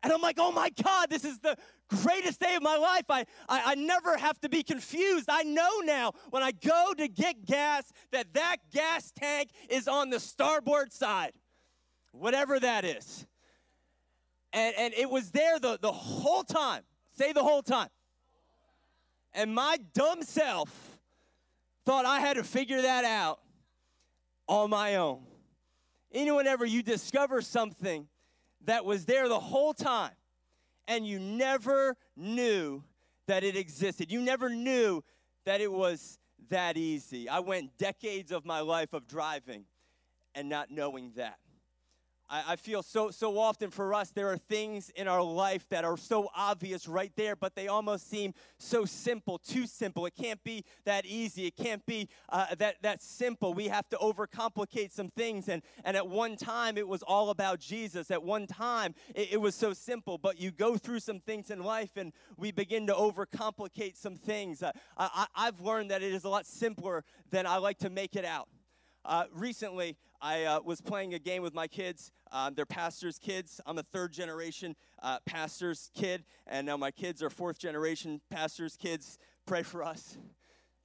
and 0.03 0.13
I'm 0.13 0.21
like, 0.21 0.39
oh 0.41 0.51
my 0.51 0.71
God, 0.83 1.11
this 1.11 1.25
is 1.25 1.39
the 1.39 1.57
greatest 2.03 2.41
day 2.41 2.57
of 2.57 2.63
my 2.65 2.77
life. 2.77 3.05
I, 3.09 3.27
I, 3.49 3.63
I 3.65 3.75
never 3.77 4.17
have 4.17 4.41
to 4.41 4.49
be 4.49 4.65
confused. 4.65 5.27
I 5.29 5.45
know 5.45 5.83
now 5.85 6.15
when 6.31 6.43
I 6.43 6.51
go 6.51 6.95
to 6.99 7.07
get 7.07 7.45
gas 7.45 7.93
that 8.11 8.35
that 8.35 8.57
gas 8.73 9.13
tank 9.17 9.51
is 9.71 9.87
on 9.87 10.11
the 10.11 10.19
starboard 10.19 10.93
side 10.93 11.31
whatever 12.13 12.59
that 12.59 12.85
is. 12.85 13.27
And, 14.53 14.75
and 14.79 14.95
it 14.95 15.11
was 15.11 15.31
there 15.31 15.59
the, 15.59 15.79
the 15.81 15.93
whole 15.93 16.43
time. 16.43 16.83
Say 17.17 17.33
the 17.33 17.43
whole 17.43 17.63
time. 17.63 17.89
And 19.35 19.55
my 19.55 19.79
dumb 19.95 20.23
self 20.23 20.99
thought 21.85 22.05
I 22.05 22.21
had 22.21 22.37
to 22.37 22.45
figure 22.45 22.83
that 22.83 23.05
out 23.05 23.41
on 24.47 24.71
my 24.71 24.97
own. 24.97 25.23
Anyone 26.13 26.47
ever, 26.47 26.65
you 26.65 26.83
discover 26.83 27.43
something 27.43 28.09
that 28.65 28.85
was 28.85 29.05
there 29.05 29.29
the 29.29 29.39
whole 29.39 29.75
time 29.75 30.13
and 30.87 31.07
you 31.07 31.19
never 31.19 31.97
knew 32.17 32.83
that 33.27 33.45
it 33.45 33.57
existed. 33.57 34.11
You 34.11 34.23
never 34.23 34.49
knew 34.49 35.05
that 35.45 35.61
it 35.61 35.71
was 35.71 36.19
that 36.49 36.77
easy. 36.77 37.29
I 37.29 37.41
went 37.41 37.77
decades 37.77 38.33
of 38.33 38.45
my 38.47 38.61
life 38.61 38.95
of 38.95 39.07
driving 39.07 39.65
and 40.35 40.49
not 40.49 40.71
knowing 40.71 41.13
that. 41.17 41.39
I, 42.29 42.53
I 42.53 42.57
feel 42.57 42.83
so 42.83 43.11
so 43.11 43.39
often 43.39 43.71
for 43.71 43.95
us 43.95 44.11
there 44.11 44.29
are 44.29 44.37
things 44.37 44.91
in 44.91 45.09
our 45.09 45.23
life 45.23 45.69
that 45.71 45.85
are 45.85 45.97
so 45.97 46.29
obvious 46.35 46.87
right 46.89 47.13
there, 47.17 47.37
but 47.37 47.55
they 47.55 47.69
almost 47.69 48.09
seem 48.09 48.35
so 48.59 48.85
simple, 48.85 49.39
too 49.39 49.67
simple. 49.67 50.07
It 50.07 50.15
can't 50.15 50.43
be 50.45 50.65
that 50.85 51.07
easy. 51.07 51.47
It 51.47 51.57
can't 51.57 51.85
be 51.87 52.09
uh, 52.29 52.55
that 52.57 52.77
that 52.83 53.03
simple. 53.03 53.55
We 53.55 53.69
have 53.69 53.89
to 53.91 53.97
overcomplicate 53.97 54.93
some 54.93 55.09
things. 55.09 55.49
And 55.49 55.63
and 55.85 55.97
at 55.97 56.09
one 56.09 56.37
time 56.37 56.77
it 56.77 56.87
was 56.87 57.03
all 57.03 57.31
about 57.31 57.61
Jesus. 57.61 58.11
At 58.11 58.23
one 58.23 58.47
time 58.47 58.95
it, 59.15 59.33
it 59.33 59.41
was 59.41 59.55
so 59.55 59.73
simple, 59.73 60.19
but 60.19 60.41
you 60.41 60.51
go 60.51 60.77
through 60.77 61.01
some 61.01 61.21
things 61.21 61.51
in 61.51 61.63
life 61.63 61.97
and 61.97 62.13
we 62.37 62.53
begin 62.53 62.87
to 62.87 62.95
overcomplicate 62.95 63.97
some 63.97 64.17
things. 64.17 64.63
Uh, 64.63 64.73
I, 64.97 65.27
I've 65.35 65.61
learned 65.61 65.91
that 65.91 66.03
it 66.03 66.13
is 66.13 66.25
a 66.25 66.29
lot 66.29 66.47
simpler 66.47 67.05
than 67.31 67.47
I 67.47 67.57
like 67.57 67.79
to 67.79 67.91
make 67.91 68.17
it 68.17 68.25
out. 68.25 68.49
Uh, 69.05 69.25
recently, 69.33 69.97
I 70.21 70.45
uh, 70.45 70.61
was 70.61 70.81
playing 70.81 71.15
a 71.15 71.19
game 71.19 71.43
with 71.43 71.55
my 71.55 71.69
kids. 71.69 72.11
Uh, 72.33 72.51
they're 72.51 72.67
pastors' 72.67 73.19
kids. 73.19 73.61
I'm 73.67 73.79
a 73.79 73.83
third 73.85 74.13
generation 74.13 74.75
uh, 75.03 75.19
pastor's 75.27 75.91
kid, 75.95 76.25
and 76.47 76.67
now 76.67 76.77
my 76.77 76.91
kids 76.91 77.23
are 77.23 77.31
fourth 77.31 77.59
generation 77.59 78.21
pastors' 78.31 78.77
kids. 78.77 79.19
Pray 79.47 79.63
for 79.63 79.85
us. 79.85 80.19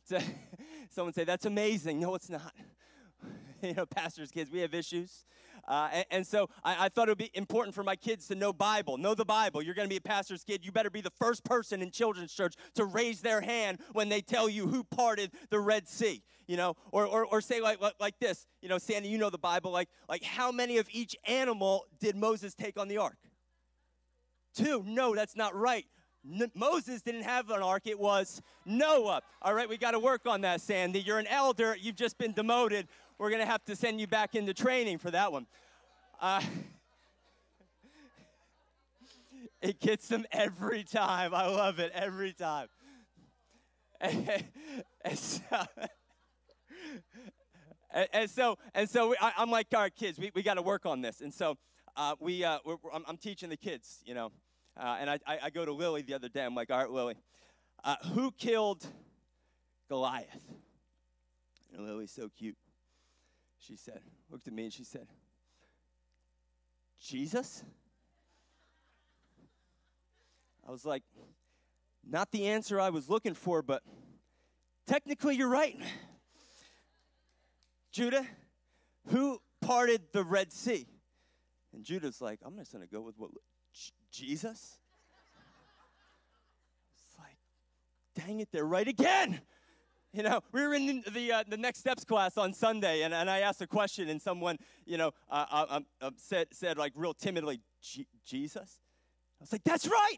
someone 0.89 1.13
say, 1.13 1.23
That's 1.23 1.45
amazing. 1.45 1.99
No, 1.99 2.13
it's 2.15 2.29
not. 2.29 2.53
you 3.61 3.73
know, 3.73 3.85
pastors' 3.85 4.31
kids, 4.31 4.51
we 4.51 4.59
have 4.59 4.73
issues. 4.73 5.25
Uh, 5.67 5.89
and, 5.93 6.05
and, 6.11 6.27
so 6.27 6.49
I, 6.63 6.85
I, 6.85 6.89
thought 6.89 7.07
it 7.07 7.11
would 7.11 7.17
be 7.17 7.31
important 7.33 7.73
for 7.73 7.83
my 7.83 7.95
kids 7.95 8.27
to 8.27 8.35
know 8.35 8.51
Bible, 8.51 8.97
know 8.97 9.15
the 9.15 9.23
Bible. 9.23 9.61
You're 9.61 9.75
going 9.75 9.87
to 9.87 9.89
be 9.89 9.97
a 9.97 10.01
pastor's 10.01 10.43
kid. 10.43 10.65
You 10.65 10.73
better 10.73 10.89
be 10.89 10.99
the 10.99 11.11
first 11.11 11.45
person 11.45 11.81
in 11.81 11.89
children's 11.89 12.33
church 12.33 12.55
to 12.75 12.83
raise 12.83 13.21
their 13.21 13.39
hand 13.39 13.79
when 13.93 14.09
they 14.09 14.19
tell 14.19 14.49
you 14.49 14.67
who 14.67 14.83
parted 14.83 15.31
the 15.49 15.59
Red 15.59 15.87
Sea 15.87 16.21
you 16.47 16.57
know, 16.57 16.75
or, 16.91 17.05
or, 17.05 17.25
or 17.25 17.41
say 17.41 17.61
like, 17.61 17.79
like 17.99 18.19
this, 18.19 18.45
you 18.61 18.69
know, 18.69 18.77
Sandy, 18.77 19.09
you 19.09 19.17
know 19.17 19.29
the 19.29 19.37
Bible, 19.37 19.71
like, 19.71 19.87
like 20.09 20.23
how 20.23 20.51
many 20.51 20.77
of 20.77 20.87
each 20.91 21.15
animal 21.25 21.85
did 21.99 22.15
Moses 22.15 22.53
take 22.53 22.77
on 22.77 22.87
the 22.87 22.97
ark? 22.97 23.17
Two. 24.53 24.83
No, 24.85 25.15
that's 25.15 25.35
not 25.35 25.55
right. 25.55 25.85
N- 26.25 26.51
Moses 26.55 27.01
didn't 27.01 27.23
have 27.23 27.49
an 27.49 27.61
ark, 27.61 27.83
it 27.85 27.99
was 27.99 28.41
Noah. 28.65 29.21
All 29.41 29.53
right, 29.53 29.67
we 29.67 29.77
got 29.77 29.91
to 29.91 29.99
work 29.99 30.25
on 30.25 30.41
that, 30.41 30.61
Sandy. 30.61 31.01
You're 31.01 31.19
an 31.19 31.27
elder, 31.27 31.75
you've 31.79 31.95
just 31.95 32.17
been 32.17 32.33
demoted. 32.33 32.87
We're 33.17 33.29
going 33.29 33.41
to 33.41 33.47
have 33.47 33.63
to 33.65 33.75
send 33.75 33.99
you 33.99 34.07
back 34.07 34.35
into 34.35 34.53
training 34.53 34.97
for 34.97 35.11
that 35.11 35.31
one. 35.31 35.47
Uh, 36.21 36.41
it 39.61 39.79
gets 39.79 40.07
them 40.07 40.25
every 40.31 40.83
time. 40.83 41.33
I 41.33 41.47
love 41.47 41.79
it 41.79 41.91
every 41.93 42.33
time. 42.33 42.67
and 44.01 45.17
so, 45.17 45.39
and, 47.93 48.07
and, 48.13 48.29
so, 48.29 48.57
and 48.73 48.89
so 48.89 49.09
we, 49.09 49.15
I, 49.21 49.31
am 49.37 49.49
like, 49.49 49.67
all 49.73 49.81
right, 49.81 49.95
kids, 49.95 50.19
we, 50.19 50.31
we 50.35 50.43
got 50.43 50.55
to 50.55 50.61
work 50.61 50.85
on 50.85 51.01
this. 51.01 51.21
And 51.21 51.33
so 51.33 51.57
uh, 51.95 52.15
we, 52.19 52.43
uh, 52.43 52.59
I'm, 52.93 53.03
I'm, 53.07 53.17
teaching 53.17 53.49
the 53.49 53.57
kids, 53.57 54.01
you 54.05 54.13
know. 54.13 54.31
Uh, 54.75 54.97
and 54.99 55.09
I, 55.09 55.19
I, 55.25 55.39
I, 55.43 55.49
go 55.51 55.65
to 55.65 55.71
Lily 55.71 56.01
the 56.01 56.15
other 56.15 56.27
day. 56.27 56.43
I'm 56.43 56.55
like, 56.55 56.71
all 56.71 56.79
right, 56.79 56.89
Lily, 56.89 57.15
uh, 57.83 57.95
who 58.13 58.31
killed 58.31 58.85
Goliath? 59.87 60.43
And 61.73 61.85
Lily's 61.85 62.11
so 62.11 62.29
cute. 62.37 62.57
She 63.65 63.75
said, 63.77 64.01
looked 64.29 64.47
at 64.47 64.53
me 64.53 64.65
and 64.65 64.73
she 64.73 64.83
said, 64.83 65.07
Jesus? 66.99 67.63
I 70.67 70.71
was 70.71 70.85
like, 70.85 71.03
not 72.05 72.31
the 72.31 72.47
answer 72.47 72.79
I 72.79 72.89
was 72.89 73.09
looking 73.09 73.33
for, 73.33 73.61
but 73.61 73.83
technically 74.85 75.35
you're 75.35 75.49
right. 75.49 75.79
Judah, 77.91 78.25
Who 79.09 79.39
parted 79.61 80.01
the 80.11 80.23
Red 80.23 80.51
Sea? 80.51 80.87
And 81.73 81.83
Judah's 81.83 82.21
like, 82.21 82.39
I'm 82.45 82.55
just 82.57 82.71
going 82.71 82.85
to 82.85 82.91
go 82.91 83.01
with 83.01 83.15
what 83.17 83.31
Jesus? 84.11 84.77
It's 86.95 87.19
like, 87.19 87.37
dang 88.15 88.39
it, 88.39 88.49
they're 88.51 88.65
right 88.65 88.87
again. 88.87 89.41
You 90.13 90.21
know, 90.21 90.41
we 90.51 90.61
were 90.61 90.75
in 90.75 91.03
the, 91.11 91.31
uh, 91.31 91.43
the 91.47 91.57
next 91.57 91.79
steps 91.79 92.05
class 92.05 92.37
on 92.37 92.53
Sunday, 92.53 93.01
and, 93.01 93.15
and 93.15 93.27
I 93.27 93.39
asked 93.39 93.63
a 93.63 93.67
question, 93.67 94.09
and 94.09 94.21
someone, 94.21 94.57
you 94.85 94.95
know, 94.95 95.11
uh, 95.27 95.45
uh, 95.49 95.65
um, 95.69 95.85
uh 96.01 96.11
said, 96.17 96.47
said, 96.51 96.77
like, 96.77 96.93
real 96.95 97.15
timidly, 97.15 97.61
Jesus? 98.23 98.79
I 99.39 99.43
was 99.43 99.51
like, 99.51 99.63
that's 99.63 99.87
right. 99.87 100.17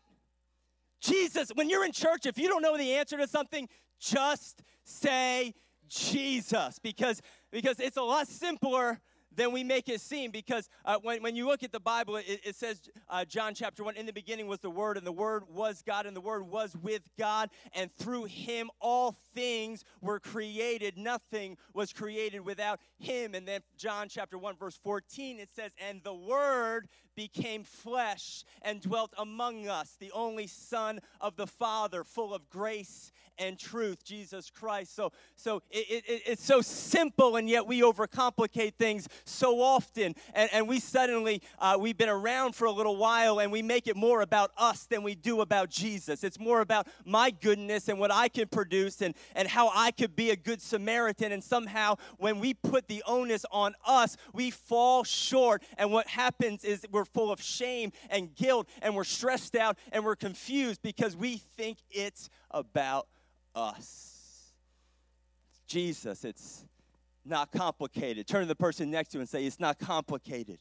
Jesus. 1.00 1.50
When 1.56 1.70
you're 1.70 1.86
in 1.86 1.94
church, 1.94 2.26
if 2.26 2.38
you 2.38 2.50
don't 2.50 2.62
know 2.62 2.78
the 2.78 2.94
answer 2.96 3.18
to 3.18 3.28
something, 3.28 3.70
just 3.98 4.64
say 4.84 5.54
Jesus 5.88 6.78
because, 6.80 7.22
because 7.50 7.80
it's 7.80 7.96
a 7.96 8.04
lot 8.04 8.28
simpler 8.28 9.00
than 9.36 9.52
we 9.52 9.64
make 9.64 9.90
it 9.90 10.02
seem 10.02 10.32
because 10.32 10.70
uh, 10.86 10.98
when, 11.02 11.22
when 11.22 11.36
you 11.36 11.48
look 11.48 11.64
at 11.64 11.72
the 11.72 11.80
Bible, 11.80 12.18
it, 12.18 12.42
it 12.44 12.56
says, 12.56 12.82
uh, 13.10 13.26
John 13.26 13.54
chapter 13.54 13.84
1, 13.84 13.96
in 13.96 14.06
the 14.06 14.14
beginning 14.14 14.48
was 14.48 14.60
the 14.60 14.70
Word, 14.70 14.98
and 14.98 15.06
the 15.06 15.12
Word 15.12 15.44
was 15.50 15.84
God, 15.86 16.06
and 16.06 16.16
the 16.16 16.22
Word 16.22 16.48
was 16.48 16.76
with 16.82 17.02
God, 17.18 17.50
and 17.74 17.92
through 17.96 18.26
Him 18.26 18.70
all 18.80 19.16
things 19.34 19.84
were 20.02 20.20
created. 20.20 20.98
Nothing 20.98 21.58
was 21.74 21.94
created 21.94 22.42
without 22.42 22.80
Him. 22.98 23.36
And 23.36 23.48
then 23.48 23.62
John 23.78 24.08
chapter 24.10 24.38
1, 24.38 24.56
verse 24.58 24.80
14, 24.84 25.40
it 25.40 25.50
says, 25.54 25.72
And 25.88 26.02
the 26.04 26.14
Word 26.14 26.88
became 27.16 27.64
flesh 27.64 28.44
and 28.62 28.82
dwelt 28.82 29.14
among 29.18 29.68
us, 29.68 29.96
the 30.00 30.12
only 30.12 30.48
Son 30.48 31.00
of 31.22 31.36
the 31.36 31.48
Father, 31.48 32.04
full 32.04 32.34
of 32.34 32.50
grace 32.50 33.12
and 33.38 33.60
truth, 33.60 34.04
Jesus 34.04 34.50
Christ. 34.50 34.96
So, 34.96 35.12
so 35.36 35.62
it, 35.70 36.04
it, 36.08 36.22
it's 36.26 36.44
so 36.44 36.62
simple, 36.62 37.36
and 37.36 37.50
yet 37.50 37.68
we 37.68 37.82
overcomplicate 37.82 38.76
things 38.76 39.08
so 39.26 39.62
often. 39.62 40.16
And, 40.34 40.50
and 40.54 40.68
we 40.68 40.80
suddenly, 40.80 41.42
uh, 41.60 41.78
we've 41.80 41.98
been 41.98 42.10
around 42.10 42.56
for 42.56 42.66
a 42.66 42.72
little 42.72 42.96
while, 42.96 43.40
and 43.40 43.52
we 43.52 43.62
make 43.62 43.88
it 43.88 43.96
more 43.96 44.22
about 44.22 44.52
us 44.58 44.86
than 44.86 45.04
we 45.04 45.16
do 45.16 45.42
about 45.42 45.70
Jesus. 45.70 46.24
It's 46.24 46.40
more 46.40 46.62
about 46.62 46.88
my 47.06 47.32
goodness 47.32 47.90
and 47.90 48.00
what 48.00 48.12
I 48.12 48.30
can 48.30 48.48
produce 48.48 49.02
and, 49.02 49.14
and 49.36 49.48
how 49.48 49.72
I 49.74 49.92
could 49.92 50.16
be 50.16 50.30
a 50.32 50.36
good 50.36 50.62
Samaritan. 50.62 51.32
And 51.32 51.44
somehow, 51.44 51.96
when 52.18 52.40
we 52.40 52.54
put 52.54 52.88
the 52.88 53.04
onus 53.06 53.46
on 53.52 53.74
us, 53.86 54.18
we 54.34 54.50
fall 54.50 55.04
short. 55.04 55.64
And 55.78 55.92
what 55.92 56.08
happens 56.08 56.64
is 56.64 56.86
we're 56.92 57.05
full 57.06 57.32
of 57.32 57.42
shame 57.42 57.92
and 58.10 58.36
guilt, 58.36 58.68
and 58.82 58.96
we're 58.96 59.04
stressed 59.04 59.56
out, 59.56 59.78
and 59.92 60.04
we're 60.04 60.16
confused 60.16 60.82
because 60.82 61.16
we 61.16 61.38
think 61.38 61.78
it's 61.90 62.30
about 62.52 63.08
us. 63.56 64.52
It's 65.50 65.62
Jesus, 65.68 66.26
it's 66.26 66.66
not 67.26 67.52
complicated. 67.52 68.28
Turn 68.28 68.42
to 68.42 68.48
the 68.48 68.56
person 68.56 68.92
next 68.92 69.10
to 69.10 69.18
you 69.18 69.22
and 69.22 69.30
say, 69.30 69.46
It's 69.46 69.60
not 69.60 69.80
complicated. 69.80 70.60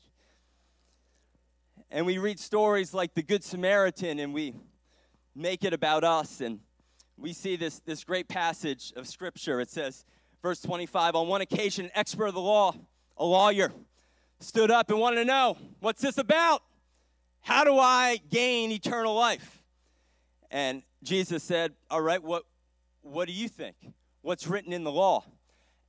And 1.90 2.06
we 2.06 2.18
read 2.18 2.40
stories 2.40 2.94
like 2.94 3.14
the 3.14 3.22
Good 3.22 3.44
Samaritan 3.44 4.18
and 4.18 4.32
we 4.32 4.54
make 5.34 5.64
it 5.64 5.72
about 5.72 6.04
us. 6.04 6.40
And 6.40 6.60
we 7.16 7.32
see 7.32 7.56
this, 7.56 7.80
this 7.80 8.04
great 8.04 8.28
passage 8.28 8.92
of 8.96 9.06
Scripture. 9.06 9.60
It 9.60 9.70
says, 9.70 10.04
verse 10.42 10.60
25, 10.60 11.14
on 11.14 11.28
one 11.28 11.40
occasion, 11.40 11.86
an 11.86 11.90
expert 11.94 12.26
of 12.26 12.34
the 12.34 12.40
law, 12.40 12.74
a 13.16 13.24
lawyer, 13.24 13.72
stood 14.40 14.70
up 14.70 14.90
and 14.90 14.98
wanted 14.98 15.16
to 15.16 15.24
know, 15.24 15.56
What's 15.80 16.02
this 16.02 16.18
about? 16.18 16.62
How 17.40 17.64
do 17.64 17.78
I 17.78 18.20
gain 18.30 18.72
eternal 18.72 19.14
life? 19.14 19.62
And 20.50 20.82
Jesus 21.02 21.42
said, 21.42 21.74
All 21.90 22.00
right, 22.00 22.22
what, 22.22 22.44
what 23.02 23.26
do 23.26 23.34
you 23.34 23.48
think? 23.48 23.76
What's 24.22 24.46
written 24.46 24.72
in 24.72 24.84
the 24.84 24.92
law? 24.92 25.24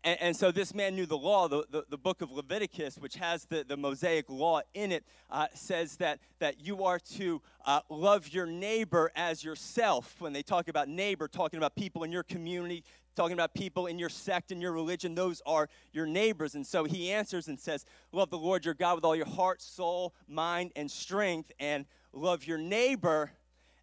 And, 0.06 0.22
and 0.22 0.36
so 0.36 0.52
this 0.52 0.74
man 0.74 0.96
knew 0.96 1.08
the 1.08 1.18
law. 1.18 1.48
The, 1.48 1.66
the, 1.72 1.84
the, 1.90 1.98
book 1.98 2.22
of 2.22 2.32
Leviticus, 2.32 2.98
which 2.98 3.16
has 3.16 3.46
the, 3.46 3.66
the 3.68 3.76
Mosaic 3.76 4.30
law 4.30 4.62
in 4.76 4.92
it, 4.92 5.04
uh, 5.32 5.48
says 5.56 5.98
that, 5.98 6.20
that 6.40 6.66
you 6.66 6.84
are 6.84 7.00
to 7.18 7.42
uh, 7.66 7.80
love 7.90 8.28
your 8.28 8.46
neighbor 8.46 9.12
as 9.16 9.44
yourself. 9.44 10.16
When 10.20 10.32
they 10.32 10.44
talk 10.44 10.68
about 10.68 10.88
neighbor, 10.88 11.28
talking 11.28 11.58
about 11.58 11.76
people 11.76 12.04
in 12.04 12.12
your 12.12 12.24
community, 12.24 12.84
talking 13.16 13.34
about 13.34 13.54
people 13.54 13.88
in 13.88 13.98
your 13.98 14.10
sect 14.10 14.52
and 14.52 14.62
your 14.62 14.72
religion, 14.72 15.16
those 15.16 15.42
are 15.46 15.70
your 15.94 16.06
neighbors. 16.06 16.56
And 16.56 16.66
so 16.66 16.84
he 16.84 17.12
answers 17.12 17.48
and 17.48 17.60
says, 17.60 17.86
Love 18.12 18.30
the 18.30 18.38
Lord 18.38 18.66
your 18.66 18.74
God 18.74 18.96
with 18.96 19.06
all 19.06 19.16
your 19.16 19.26
heart, 19.26 19.62
soul, 19.62 20.14
mind, 20.28 20.72
and 20.76 20.90
strength, 20.90 21.52
and 21.60 21.86
love 22.14 22.46
your 22.46 22.58
neighbor 22.58 23.32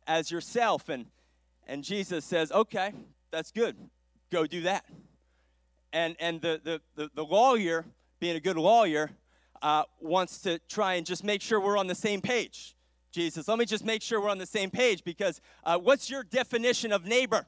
as 0.06 0.30
yourself. 0.30 0.88
And, 0.88 1.06
and 1.66 1.82
Jesus 1.82 2.24
says, 2.24 2.52
Okay, 2.52 2.92
that's 3.30 3.50
good. 3.50 3.76
Go 4.30 4.46
do 4.46 4.62
that. 4.62 4.84
And, 5.92 6.16
and 6.20 6.40
the, 6.40 6.60
the, 6.62 6.80
the, 6.94 7.10
the 7.14 7.24
lawyer, 7.24 7.84
being 8.18 8.36
a 8.36 8.40
good 8.40 8.56
lawyer, 8.56 9.10
uh, 9.60 9.84
wants 10.00 10.40
to 10.42 10.58
try 10.68 10.94
and 10.94 11.06
just 11.06 11.22
make 11.22 11.42
sure 11.42 11.60
we're 11.60 11.78
on 11.78 11.86
the 11.86 11.94
same 11.94 12.20
page. 12.20 12.74
Jesus, 13.12 13.46
let 13.46 13.58
me 13.58 13.66
just 13.66 13.84
make 13.84 14.00
sure 14.00 14.20
we're 14.20 14.30
on 14.30 14.38
the 14.38 14.46
same 14.46 14.70
page 14.70 15.04
because 15.04 15.40
uh, 15.64 15.78
what's 15.78 16.08
your 16.08 16.24
definition 16.24 16.92
of 16.92 17.04
neighbor? 17.04 17.46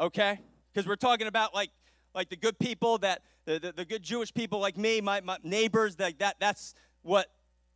Okay? 0.00 0.40
Because 0.78 0.86
we're 0.86 0.94
talking 0.94 1.26
about 1.26 1.52
like 1.52 1.70
like 2.14 2.30
the 2.30 2.36
good 2.36 2.56
people 2.56 2.98
that 2.98 3.22
the, 3.46 3.58
the, 3.58 3.72
the, 3.72 3.84
good 3.84 4.00
Jewish 4.00 4.32
people 4.32 4.60
like 4.60 4.76
me, 4.76 5.00
my, 5.00 5.20
my 5.22 5.36
neighbors, 5.42 5.96
that, 5.96 6.20
that 6.20 6.36
that's 6.38 6.72
what 7.02 7.26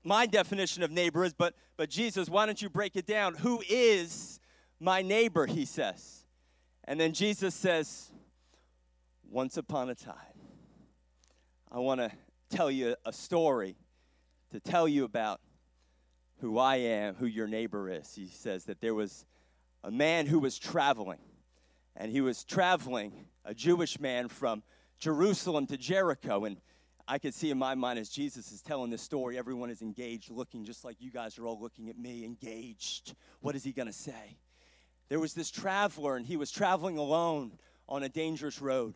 my 0.04 0.24
definition 0.24 0.84
of 0.84 0.92
neighbor 0.92 1.24
is. 1.24 1.32
But 1.32 1.56
but 1.76 1.90
Jesus, 1.90 2.28
why 2.28 2.46
don't 2.46 2.62
you 2.62 2.70
break 2.70 2.94
it 2.94 3.04
down? 3.04 3.34
Who 3.34 3.60
is 3.68 4.38
my 4.78 5.02
neighbor? 5.02 5.46
He 5.46 5.64
says. 5.64 6.26
And 6.84 7.00
then 7.00 7.12
Jesus 7.12 7.56
says, 7.56 8.12
Once 9.28 9.56
upon 9.56 9.90
a 9.90 9.96
time, 9.96 10.14
I 11.72 11.80
want 11.80 12.02
to 12.02 12.12
tell 12.50 12.70
you 12.70 12.94
a 13.04 13.12
story 13.12 13.74
to 14.52 14.60
tell 14.60 14.86
you 14.86 15.02
about 15.02 15.40
who 16.40 16.56
I 16.56 16.76
am, 16.76 17.16
who 17.16 17.26
your 17.26 17.48
neighbor 17.48 17.90
is. 17.90 18.14
He 18.14 18.28
says 18.28 18.66
that 18.66 18.80
there 18.80 18.94
was 18.94 19.26
a 19.82 19.90
man 19.90 20.26
who 20.26 20.38
was 20.38 20.56
traveling, 20.56 21.18
and 21.96 22.10
he 22.10 22.20
was 22.20 22.44
traveling, 22.44 23.26
a 23.44 23.54
Jewish 23.54 24.00
man 24.00 24.28
from 24.28 24.62
Jerusalem 24.98 25.66
to 25.66 25.76
Jericho. 25.76 26.44
And 26.44 26.58
I 27.06 27.18
could 27.18 27.34
see 27.34 27.50
in 27.50 27.58
my 27.58 27.74
mind 27.74 27.98
as 27.98 28.08
Jesus 28.08 28.52
is 28.52 28.62
telling 28.62 28.90
this 28.90 29.02
story, 29.02 29.36
everyone 29.36 29.70
is 29.70 29.82
engaged, 29.82 30.30
looking 30.30 30.64
just 30.64 30.84
like 30.84 30.96
you 31.00 31.10
guys 31.10 31.38
are 31.38 31.46
all 31.46 31.60
looking 31.60 31.88
at 31.88 31.98
me, 31.98 32.24
engaged. 32.24 33.14
What 33.40 33.56
is 33.56 33.64
he 33.64 33.72
going 33.72 33.88
to 33.88 33.92
say? 33.92 34.38
there 35.12 35.20
was 35.20 35.34
this 35.34 35.50
traveler, 35.50 36.16
and 36.16 36.24
he 36.24 36.38
was 36.38 36.50
traveling 36.50 36.96
alone 36.96 37.52
on 37.86 38.02
a 38.02 38.08
dangerous 38.08 38.62
road. 38.62 38.94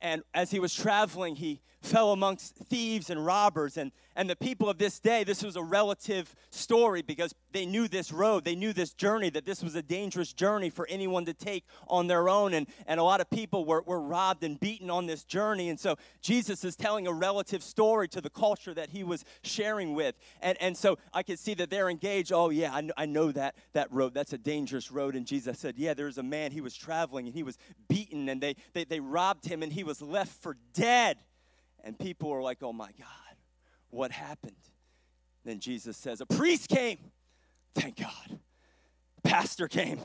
And 0.00 0.22
as 0.32 0.52
he 0.52 0.60
was 0.60 0.72
traveling, 0.72 1.34
he 1.34 1.60
fell 1.82 2.12
amongst 2.12 2.54
thieves 2.54 3.10
and 3.10 3.26
robbers. 3.26 3.76
And, 3.76 3.90
and 4.16 4.28
the 4.28 4.36
people 4.36 4.68
of 4.68 4.78
this 4.78 4.98
day, 4.98 5.24
this 5.24 5.42
was 5.42 5.56
a 5.56 5.62
relative 5.62 6.34
story 6.50 7.00
because 7.02 7.34
they 7.52 7.64
knew 7.64 7.86
this 7.86 8.12
road, 8.12 8.44
they 8.44 8.56
knew 8.56 8.72
this 8.72 8.92
journey, 8.92 9.30
that 9.30 9.46
this 9.46 9.62
was 9.62 9.74
a 9.76 9.82
dangerous 9.82 10.32
journey 10.32 10.68
for 10.68 10.86
anyone 10.88 11.24
to 11.26 11.34
take 11.34 11.64
on 11.86 12.06
their 12.06 12.28
own. 12.28 12.54
And, 12.54 12.66
and 12.86 12.98
a 12.98 13.04
lot 13.04 13.20
of 13.20 13.30
people 13.30 13.64
were, 13.64 13.82
were 13.82 14.00
robbed 14.00 14.42
and 14.42 14.58
beaten 14.58 14.90
on 14.90 15.06
this 15.06 15.24
journey. 15.24 15.68
And 15.68 15.78
so 15.78 15.96
Jesus 16.20 16.64
is 16.64 16.76
telling 16.76 17.06
a 17.06 17.12
relative 17.12 17.62
story 17.62 18.08
to 18.08 18.20
the 18.20 18.30
culture 18.30 18.74
that 18.74 18.90
he 18.90 19.04
was 19.04 19.24
sharing 19.42 19.94
with. 19.94 20.16
And, 20.40 20.60
and 20.60 20.76
so 20.76 20.98
I 21.14 21.22
could 21.22 21.38
see 21.38 21.54
that 21.54 21.70
they're 21.70 21.88
engaged. 21.88 22.32
Oh, 22.32 22.50
yeah, 22.50 22.74
I 22.74 22.80
know, 22.80 22.94
I 22.96 23.06
know 23.06 23.32
that, 23.32 23.54
that 23.74 23.92
road. 23.92 24.12
That's 24.12 24.32
a 24.32 24.38
dangerous 24.38 24.90
road. 24.90 25.14
And 25.14 25.26
Jesus 25.26 25.58
said, 25.58 25.76
Yeah, 25.76 25.94
there's 25.94 26.18
a 26.18 26.22
man, 26.22 26.50
he 26.50 26.60
was 26.60 26.74
traveling 26.74 27.26
and 27.26 27.34
he 27.34 27.42
was 27.42 27.58
beaten 27.88 28.28
and 28.28 28.40
they, 28.40 28.56
they, 28.72 28.84
they 28.84 29.00
robbed 29.00 29.46
him 29.46 29.62
and 29.62 29.72
he 29.72 29.84
was 29.84 30.02
left 30.02 30.42
for 30.42 30.56
dead. 30.74 31.18
And 31.84 31.98
people 31.98 32.28
were 32.28 32.42
like, 32.42 32.58
oh 32.62 32.72
my 32.72 32.90
God, 32.98 33.29
what 33.90 34.10
happened? 34.12 34.56
Then 35.44 35.58
Jesus 35.58 35.96
says, 35.96 36.20
a 36.20 36.26
priest 36.26 36.68
came. 36.68 36.98
Thank 37.74 37.96
God. 37.96 38.38
Pastor 39.22 39.68
came. 39.68 40.00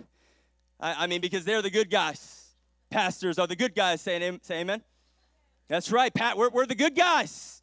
I, 0.79 1.03
I 1.03 1.07
mean, 1.07 1.21
because 1.21 1.45
they're 1.45 1.61
the 1.61 1.69
good 1.69 1.89
guys. 1.89 2.45
Pastors 2.89 3.39
are 3.39 3.47
the 3.47 3.55
good 3.55 3.75
guys. 3.75 4.01
Say, 4.01 4.39
say 4.41 4.61
amen. 4.61 4.81
That's 5.67 5.91
right, 5.91 6.13
Pat. 6.13 6.37
We're, 6.37 6.49
we're 6.49 6.65
the 6.65 6.75
good 6.75 6.95
guys. 6.95 7.61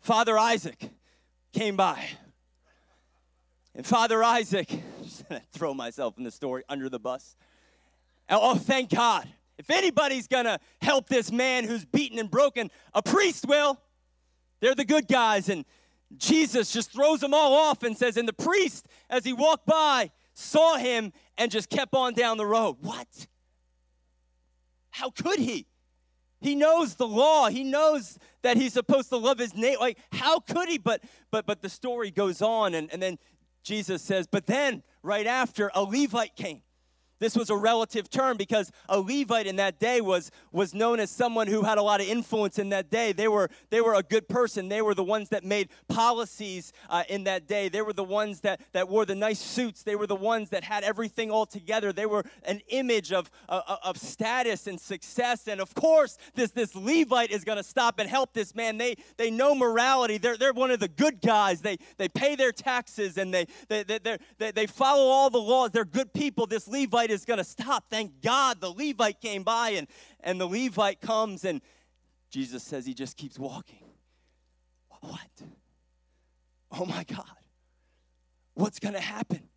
Father 0.00 0.38
Isaac 0.38 0.90
came 1.52 1.76
by. 1.76 2.04
And 3.74 3.84
Father 3.84 4.22
Isaac, 4.22 4.70
throw 5.52 5.74
myself 5.74 6.16
in 6.16 6.24
the 6.24 6.30
story 6.30 6.62
under 6.68 6.88
the 6.88 7.00
bus. 7.00 7.36
Oh, 8.30 8.52
oh 8.52 8.54
thank 8.54 8.90
God. 8.90 9.28
If 9.58 9.70
anybody's 9.70 10.28
going 10.28 10.44
to 10.44 10.58
help 10.80 11.08
this 11.08 11.32
man 11.32 11.64
who's 11.64 11.84
beaten 11.84 12.18
and 12.18 12.30
broken, 12.30 12.70
a 12.92 13.02
priest 13.02 13.46
will. 13.46 13.80
They're 14.64 14.74
the 14.74 14.86
good 14.86 15.08
guys. 15.08 15.50
And 15.50 15.66
Jesus 16.16 16.72
just 16.72 16.90
throws 16.90 17.20
them 17.20 17.34
all 17.34 17.52
off 17.52 17.82
and 17.82 17.94
says, 17.94 18.16
And 18.16 18.26
the 18.26 18.32
priest, 18.32 18.88
as 19.10 19.22
he 19.22 19.34
walked 19.34 19.66
by, 19.66 20.10
saw 20.32 20.76
him 20.76 21.12
and 21.36 21.50
just 21.50 21.68
kept 21.68 21.94
on 21.94 22.14
down 22.14 22.38
the 22.38 22.46
road. 22.46 22.78
What? 22.80 23.26
How 24.88 25.10
could 25.10 25.38
he? 25.38 25.66
He 26.40 26.54
knows 26.54 26.94
the 26.94 27.06
law. 27.06 27.50
He 27.50 27.62
knows 27.62 28.18
that 28.40 28.56
he's 28.56 28.72
supposed 28.72 29.10
to 29.10 29.18
love 29.18 29.38
his 29.38 29.54
neighbor. 29.54 29.80
Like, 29.80 29.98
how 30.12 30.40
could 30.40 30.70
he? 30.70 30.78
But 30.78 31.02
but 31.30 31.44
but 31.44 31.60
the 31.60 31.68
story 31.68 32.10
goes 32.10 32.40
on, 32.40 32.72
and, 32.72 32.90
and 32.90 33.02
then 33.02 33.18
Jesus 33.62 34.00
says, 34.00 34.26
But 34.26 34.46
then 34.46 34.82
right 35.02 35.26
after, 35.26 35.70
a 35.74 35.82
Levite 35.82 36.36
came 36.36 36.62
this 37.24 37.34
was 37.34 37.48
a 37.48 37.56
relative 37.56 38.10
term 38.10 38.36
because 38.36 38.70
a 38.86 39.00
Levite 39.00 39.46
in 39.46 39.56
that 39.56 39.80
day 39.80 40.02
was, 40.02 40.30
was 40.52 40.74
known 40.74 41.00
as 41.00 41.10
someone 41.10 41.46
who 41.46 41.62
had 41.62 41.78
a 41.78 41.82
lot 41.82 42.02
of 42.02 42.06
influence 42.06 42.58
in 42.58 42.68
that 42.68 42.90
day. 42.90 43.12
They 43.12 43.28
were, 43.28 43.48
they 43.70 43.80
were 43.80 43.94
a 43.94 44.02
good 44.02 44.28
person. 44.28 44.68
They 44.68 44.82
were 44.82 44.94
the 44.94 45.04
ones 45.04 45.30
that 45.30 45.42
made 45.42 45.70
policies 45.88 46.74
uh, 46.90 47.04
in 47.08 47.24
that 47.24 47.46
day. 47.46 47.70
They 47.70 47.80
were 47.80 47.94
the 47.94 48.04
ones 48.04 48.42
that, 48.42 48.60
that 48.72 48.90
wore 48.90 49.06
the 49.06 49.14
nice 49.14 49.38
suits. 49.38 49.82
They 49.82 49.96
were 49.96 50.06
the 50.06 50.14
ones 50.14 50.50
that 50.50 50.64
had 50.64 50.84
everything 50.84 51.30
all 51.30 51.46
together. 51.46 51.94
They 51.94 52.04
were 52.04 52.26
an 52.42 52.60
image 52.68 53.10
of, 53.10 53.30
uh, 53.48 53.76
of 53.82 53.96
status 53.96 54.66
and 54.66 54.78
success. 54.78 55.48
And 55.48 55.62
of 55.62 55.74
course, 55.74 56.18
this, 56.34 56.50
this 56.50 56.74
Levite 56.74 57.30
is 57.30 57.42
going 57.42 57.56
to 57.56 57.64
stop 57.64 57.98
and 58.00 58.06
help 58.06 58.34
this 58.34 58.54
man. 58.54 58.76
They, 58.76 58.96
they 59.16 59.30
know 59.30 59.54
morality. 59.54 60.18
They're, 60.18 60.36
they're 60.36 60.52
one 60.52 60.70
of 60.70 60.80
the 60.80 60.88
good 60.88 61.22
guys. 61.22 61.62
They, 61.62 61.78
they 61.96 62.10
pay 62.10 62.36
their 62.36 62.52
taxes 62.52 63.16
and 63.16 63.32
they, 63.32 63.46
they, 63.68 63.82
they, 63.82 64.18
they, 64.36 64.50
they 64.50 64.66
follow 64.66 65.06
all 65.06 65.30
the 65.30 65.38
laws. 65.38 65.70
They're 65.70 65.86
good 65.86 66.12
people. 66.12 66.46
This 66.46 66.68
Levite 66.68 67.13
is 67.14 67.24
going 67.24 67.38
to 67.38 67.44
stop. 67.44 67.86
Thank 67.88 68.20
God 68.20 68.60
the 68.60 68.70
Levite 68.70 69.20
came 69.20 69.42
by 69.42 69.70
and, 69.70 69.88
and 70.20 70.40
the 70.40 70.46
Levite 70.46 71.00
comes 71.00 71.44
and 71.44 71.62
Jesus 72.30 72.62
says 72.62 72.84
he 72.84 72.94
just 72.94 73.16
keeps 73.16 73.38
walking. 73.38 73.84
What? 75.00 75.42
Oh 76.72 76.84
my 76.84 77.04
God. 77.04 77.24
What's 78.54 78.78
going 78.78 78.94
to 78.94 79.00
happen? 79.00 79.48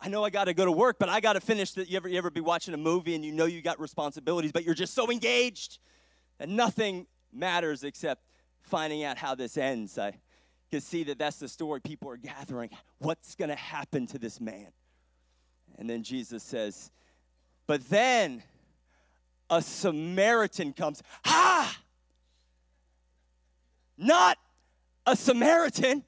I 0.00 0.08
know 0.08 0.24
I 0.24 0.30
got 0.30 0.44
to 0.44 0.54
go 0.54 0.64
to 0.64 0.72
work, 0.72 0.96
but 0.98 1.08
I 1.08 1.20
got 1.20 1.32
to 1.34 1.40
finish. 1.40 1.72
The, 1.72 1.88
you, 1.88 1.96
ever, 1.96 2.08
you 2.08 2.18
ever 2.18 2.30
be 2.30 2.40
watching 2.40 2.72
a 2.74 2.78
movie 2.78 3.14
and 3.14 3.24
you 3.24 3.32
know 3.32 3.46
you 3.46 3.62
got 3.62 3.80
responsibilities, 3.80 4.52
but 4.52 4.64
you're 4.64 4.74
just 4.74 4.94
so 4.94 5.10
engaged 5.10 5.78
that 6.38 6.48
nothing 6.48 7.06
matters 7.32 7.84
except 7.84 8.22
finding 8.60 9.04
out 9.04 9.18
how 9.18 9.34
this 9.34 9.56
ends. 9.56 9.98
I 9.98 10.14
can 10.70 10.80
see 10.80 11.04
that 11.04 11.18
that's 11.18 11.38
the 11.38 11.48
story 11.48 11.80
people 11.80 12.10
are 12.10 12.16
gathering. 12.16 12.70
What's 12.98 13.34
going 13.34 13.50
to 13.50 13.56
happen 13.56 14.06
to 14.08 14.18
this 14.18 14.40
man? 14.40 14.68
And 15.78 15.88
then 15.88 16.02
Jesus 16.02 16.42
says, 16.42 16.90
But 17.66 17.88
then 17.88 18.42
a 19.48 19.62
Samaritan 19.62 20.72
comes. 20.72 21.02
Ha! 21.24 21.78
Not 23.96 24.36
a 25.06 25.16
Samaritan. 25.16 26.04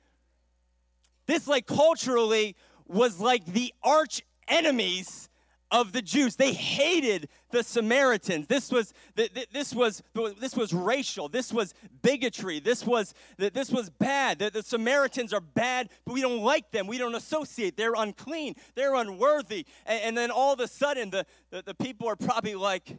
This, 1.26 1.46
like, 1.46 1.66
culturally 1.66 2.56
was 2.86 3.20
like 3.20 3.46
the 3.46 3.72
arch 3.82 4.22
enemies 4.48 5.29
of 5.70 5.92
the 5.92 6.02
Jews. 6.02 6.36
They 6.36 6.52
hated 6.52 7.28
the 7.50 7.62
Samaritans. 7.62 8.46
This 8.46 8.70
was 8.70 8.92
this 9.14 9.74
was 9.74 10.02
this 10.14 10.56
was 10.56 10.72
racial. 10.72 11.28
This 11.28 11.52
was 11.52 11.74
bigotry. 12.02 12.60
This 12.60 12.84
was 12.84 13.14
this 13.36 13.70
was 13.70 13.90
bad. 13.90 14.38
The, 14.38 14.50
the 14.50 14.62
Samaritans 14.62 15.32
are 15.32 15.40
bad, 15.40 15.90
but 16.04 16.14
we 16.14 16.20
don't 16.20 16.42
like 16.42 16.70
them. 16.70 16.86
We 16.86 16.98
don't 16.98 17.14
associate. 17.14 17.76
They're 17.76 17.94
unclean. 17.94 18.56
They're 18.74 18.94
unworthy. 18.94 19.66
And, 19.86 20.02
and 20.02 20.16
then 20.16 20.30
all 20.30 20.52
of 20.52 20.60
a 20.60 20.68
sudden, 20.68 21.10
the, 21.10 21.24
the, 21.50 21.62
the 21.62 21.74
people 21.74 22.08
are 22.08 22.16
probably 22.16 22.54
like, 22.54 22.96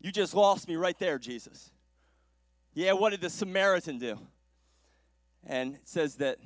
"You 0.00 0.12
just 0.12 0.34
lost 0.34 0.68
me 0.68 0.76
right 0.76 0.98
there, 0.98 1.18
Jesus." 1.18 1.70
Yeah, 2.74 2.92
what 2.92 3.10
did 3.10 3.20
the 3.20 3.30
Samaritan 3.30 3.98
do? 3.98 4.18
And 5.44 5.74
it 5.74 5.88
says 5.88 6.16
that 6.16 6.38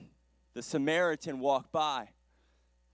the 0.55 0.63
Samaritan 0.63 1.41
walked 1.41 1.73
by 1.73 2.09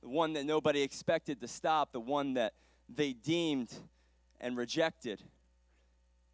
the 0.02 0.08
one 0.08 0.32
that 0.34 0.44
nobody 0.44 0.82
expected 0.82 1.40
to 1.40 1.48
stop, 1.48 1.92
the 1.92 2.00
one 2.00 2.34
that 2.34 2.54
they 2.88 3.12
deemed 3.12 3.72
and 4.40 4.56
rejected, 4.56 5.22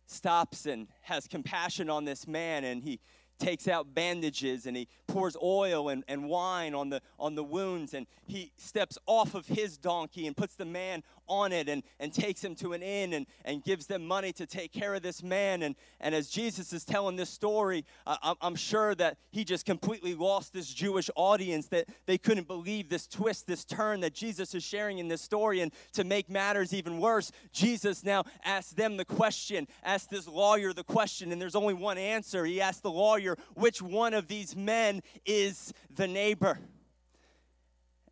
stops 0.06 0.66
and 0.66 0.88
has 1.02 1.26
compassion 1.26 1.88
on 1.88 2.04
this 2.04 2.26
man, 2.26 2.64
and 2.64 2.82
he 2.82 3.00
takes 3.38 3.66
out 3.66 3.94
bandages 3.94 4.66
and 4.66 4.76
he 4.76 4.88
pours 5.06 5.36
oil 5.42 5.88
and, 5.88 6.04
and 6.08 6.28
wine 6.28 6.74
on 6.74 6.88
the 6.88 7.00
on 7.18 7.34
the 7.34 7.42
wounds 7.42 7.94
and 7.94 8.06
he 8.26 8.52
steps 8.56 8.96
off 9.06 9.34
of 9.34 9.46
his 9.46 9.76
donkey 9.76 10.26
and 10.26 10.36
puts 10.36 10.54
the 10.54 10.64
man 10.64 11.02
on 11.28 11.52
it 11.52 11.68
and, 11.68 11.82
and 12.00 12.12
takes 12.12 12.42
him 12.42 12.54
to 12.56 12.72
an 12.72 12.82
inn 12.82 13.12
and, 13.14 13.26
and 13.44 13.62
gives 13.64 13.86
them 13.86 14.06
money 14.06 14.32
to 14.32 14.46
take 14.46 14.72
care 14.72 14.94
of 14.94 15.02
this 15.02 15.22
man. 15.22 15.62
And, 15.62 15.74
and 16.00 16.14
as 16.14 16.28
Jesus 16.28 16.72
is 16.72 16.84
telling 16.84 17.16
this 17.16 17.30
story, 17.30 17.84
uh, 18.06 18.34
I'm 18.40 18.56
sure 18.56 18.94
that 18.96 19.18
he 19.30 19.44
just 19.44 19.66
completely 19.66 20.14
lost 20.14 20.52
this 20.52 20.72
Jewish 20.72 21.10
audience 21.16 21.66
that 21.68 21.88
they 22.06 22.18
couldn't 22.18 22.46
believe 22.46 22.88
this 22.88 23.06
twist, 23.06 23.46
this 23.46 23.64
turn 23.64 24.00
that 24.00 24.14
Jesus 24.14 24.54
is 24.54 24.62
sharing 24.62 24.98
in 24.98 25.08
this 25.08 25.22
story. 25.22 25.60
And 25.60 25.72
to 25.92 26.04
make 26.04 26.28
matters 26.28 26.72
even 26.74 26.98
worse, 26.98 27.32
Jesus 27.52 28.04
now 28.04 28.24
asks 28.44 28.72
them 28.72 28.96
the 28.96 29.04
question, 29.04 29.66
asks 29.82 30.08
this 30.08 30.28
lawyer 30.28 30.72
the 30.72 30.84
question, 30.84 31.32
and 31.32 31.40
there's 31.40 31.56
only 31.56 31.74
one 31.74 31.98
answer. 31.98 32.44
He 32.44 32.60
asks 32.60 32.80
the 32.80 32.90
lawyer, 32.90 33.36
which 33.54 33.80
one 33.82 34.14
of 34.14 34.28
these 34.28 34.56
men 34.56 35.02
is 35.24 35.72
the 35.94 36.06
neighbor? 36.06 36.58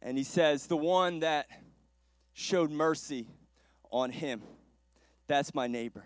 And 0.01 0.19
he 0.19 0.25
says, 0.25 0.67
the 0.67 0.77
one 0.77 1.21
that 1.21 1.47
showed 2.33 2.71
mercy 2.71 3.27
on 3.91 4.11
him. 4.11 4.43
That's 5.29 5.55
my 5.55 5.67
neighbor. 5.67 6.05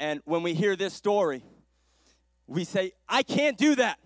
And 0.00 0.20
when 0.24 0.42
we 0.42 0.54
hear 0.54 0.76
this 0.76 0.94
story, 0.94 1.42
we 2.46 2.64
say, 2.64 2.92
I 3.08 3.22
can't 3.22 3.58
do 3.58 3.74
that. 3.76 3.98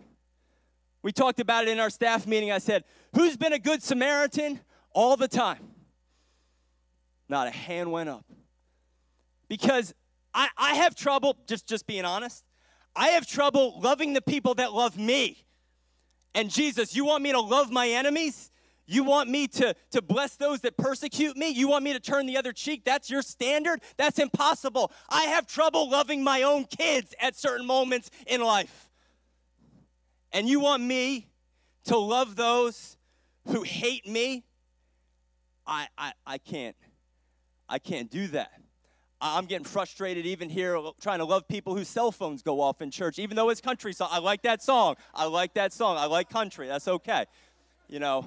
We 1.03 1.13
talked 1.13 1.41
about 1.41 1.65
it 1.65 1.71
in 1.71 1.81
our 1.81 1.91
staff 1.91 2.27
meeting. 2.27 2.53
I 2.53 2.59
said, 2.59 2.85
Who's 3.15 3.37
been 3.37 3.53
a 3.53 3.59
good 3.59 3.83
Samaritan 3.83 4.61
all 4.93 5.17
the 5.17 5.29
time? 5.29 5.69
Not 7.29 7.47
a 7.47 7.51
hand 7.51 7.91
went 7.91 8.09
up. 8.09 8.25
Because 9.49 9.95
I, 10.33 10.49
I 10.57 10.75
have 10.75 10.95
trouble, 10.95 11.37
just, 11.47 11.67
just 11.67 11.87
being 11.87 12.05
honest, 12.05 12.45
I 12.95 13.09
have 13.09 13.27
trouble 13.27 13.81
loving 13.81 14.13
the 14.13 14.23
people 14.23 14.55
that 14.55 14.73
love 14.73 14.97
me. 14.97 15.45
And 16.35 16.51
Jesus, 16.51 16.95
you 16.97 17.05
want 17.05 17.23
me 17.23 17.33
to 17.33 17.41
love 17.41 17.71
my 17.71 17.89
enemies? 17.89 18.51
You 18.93 19.05
want 19.05 19.31
me 19.31 19.47
to, 19.49 19.75
to 19.93 20.03
bless 20.03 20.37
those 20.37 20.61
that 20.61 20.77
persecute 20.77 21.35
me? 21.35 21.49
You 21.49 21.67
want 21.67 21.83
me 21.83 21.95
to 21.95 22.01
turn 22.01 22.27
the 22.27 22.37
other 22.37 22.53
cheek? 22.53 22.83
That's 22.85 23.09
your 23.09 23.23
standard? 23.23 23.81
That's 23.97 24.19
impossible. 24.19 24.93
I 25.09 25.25
have 25.25 25.47
trouble 25.47 25.89
loving 25.89 26.23
my 26.23 26.43
own 26.43 26.67
kids 26.67 27.15
at 27.19 27.35
certain 27.35 27.67
moments 27.67 28.11
in 28.27 28.43
life. 28.43 28.91
And 30.31 30.47
you 30.47 30.61
want 30.61 30.83
me 30.83 31.29
to 31.85 31.97
love 31.97 32.37
those 32.37 32.99
who 33.49 33.63
hate 33.63 34.07
me? 34.07 34.45
I, 35.67 35.89
I, 35.97 36.13
I 36.27 36.39
can't. 36.39 36.77
I 37.71 37.79
can't 37.79 38.11
do 38.11 38.27
that. 38.29 38.53
I'm 39.23 39.47
getting 39.47 39.65
frustrated 39.65 40.27
even 40.27 40.51
here 40.51 40.77
uh, 40.77 40.91
trying 41.01 41.21
to 41.21 41.25
love 41.25 41.49
people 41.49 41.75
whose 41.75 41.89
cell 41.89 42.13
phones 42.13 42.43
go 42.43 42.61
off 42.61 42.83
in 42.83 42.91
church, 42.91 43.19
even 43.19 43.37
though 43.37 43.49
it's 43.49 43.61
country 43.61 43.95
song. 43.95 44.09
I 44.11 44.19
like 44.19 44.43
that 44.43 44.63
song. 44.63 44.97
I 45.15 45.27
like 45.27 45.55
that 45.55 45.73
song. 45.73 45.97
I 45.97 46.07
like 46.07 46.29
country. 46.29 46.67
That's 46.67 46.89
okay. 46.89 47.25
You 47.89 48.01
know, 48.01 48.27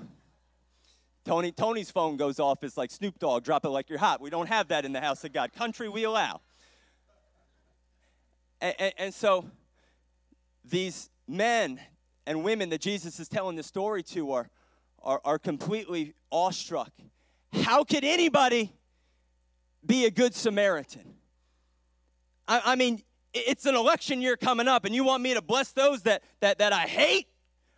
Tony, 1.25 1.51
Tony's 1.51 1.89
phone 1.89 2.17
goes 2.17 2.39
off. 2.39 2.63
It's 2.63 2.77
like 2.77 2.91
Snoop 2.91 3.17
Dogg, 3.17 3.43
drop 3.43 3.65
it 3.65 3.69
like 3.69 3.89
you're 3.89 3.97
hot. 3.99 4.21
We 4.21 4.29
don't 4.29 4.47
have 4.47 4.67
that 4.67 4.85
in 4.85 4.93
the 4.93 5.01
house 5.01 5.23
of 5.23 5.33
God. 5.33 5.51
Country, 5.53 5.89
we 5.89 6.03
allow. 6.03 6.41
And, 8.61 8.75
and, 8.77 8.93
and 8.97 9.13
so 9.13 9.45
these 10.63 11.09
men 11.27 11.79
and 12.27 12.43
women 12.43 12.69
that 12.69 12.81
Jesus 12.81 13.19
is 13.19 13.27
telling 13.27 13.55
the 13.55 13.63
story 13.63 14.03
to 14.03 14.33
are, 14.33 14.49
are, 15.01 15.19
are 15.25 15.39
completely 15.39 16.13
awestruck. 16.31 16.91
How 17.53 17.83
could 17.83 18.03
anybody 18.03 18.71
be 19.83 20.05
a 20.05 20.11
good 20.11 20.35
Samaritan? 20.35 21.15
I, 22.47 22.61
I 22.65 22.75
mean, 22.75 23.01
it's 23.33 23.65
an 23.65 23.75
election 23.75 24.21
year 24.21 24.37
coming 24.37 24.67
up, 24.67 24.85
and 24.85 24.93
you 24.93 25.03
want 25.03 25.23
me 25.23 25.33
to 25.33 25.41
bless 25.41 25.71
those 25.71 26.03
that, 26.03 26.21
that, 26.41 26.59
that 26.59 26.71
I 26.71 26.83
hate? 26.83 27.27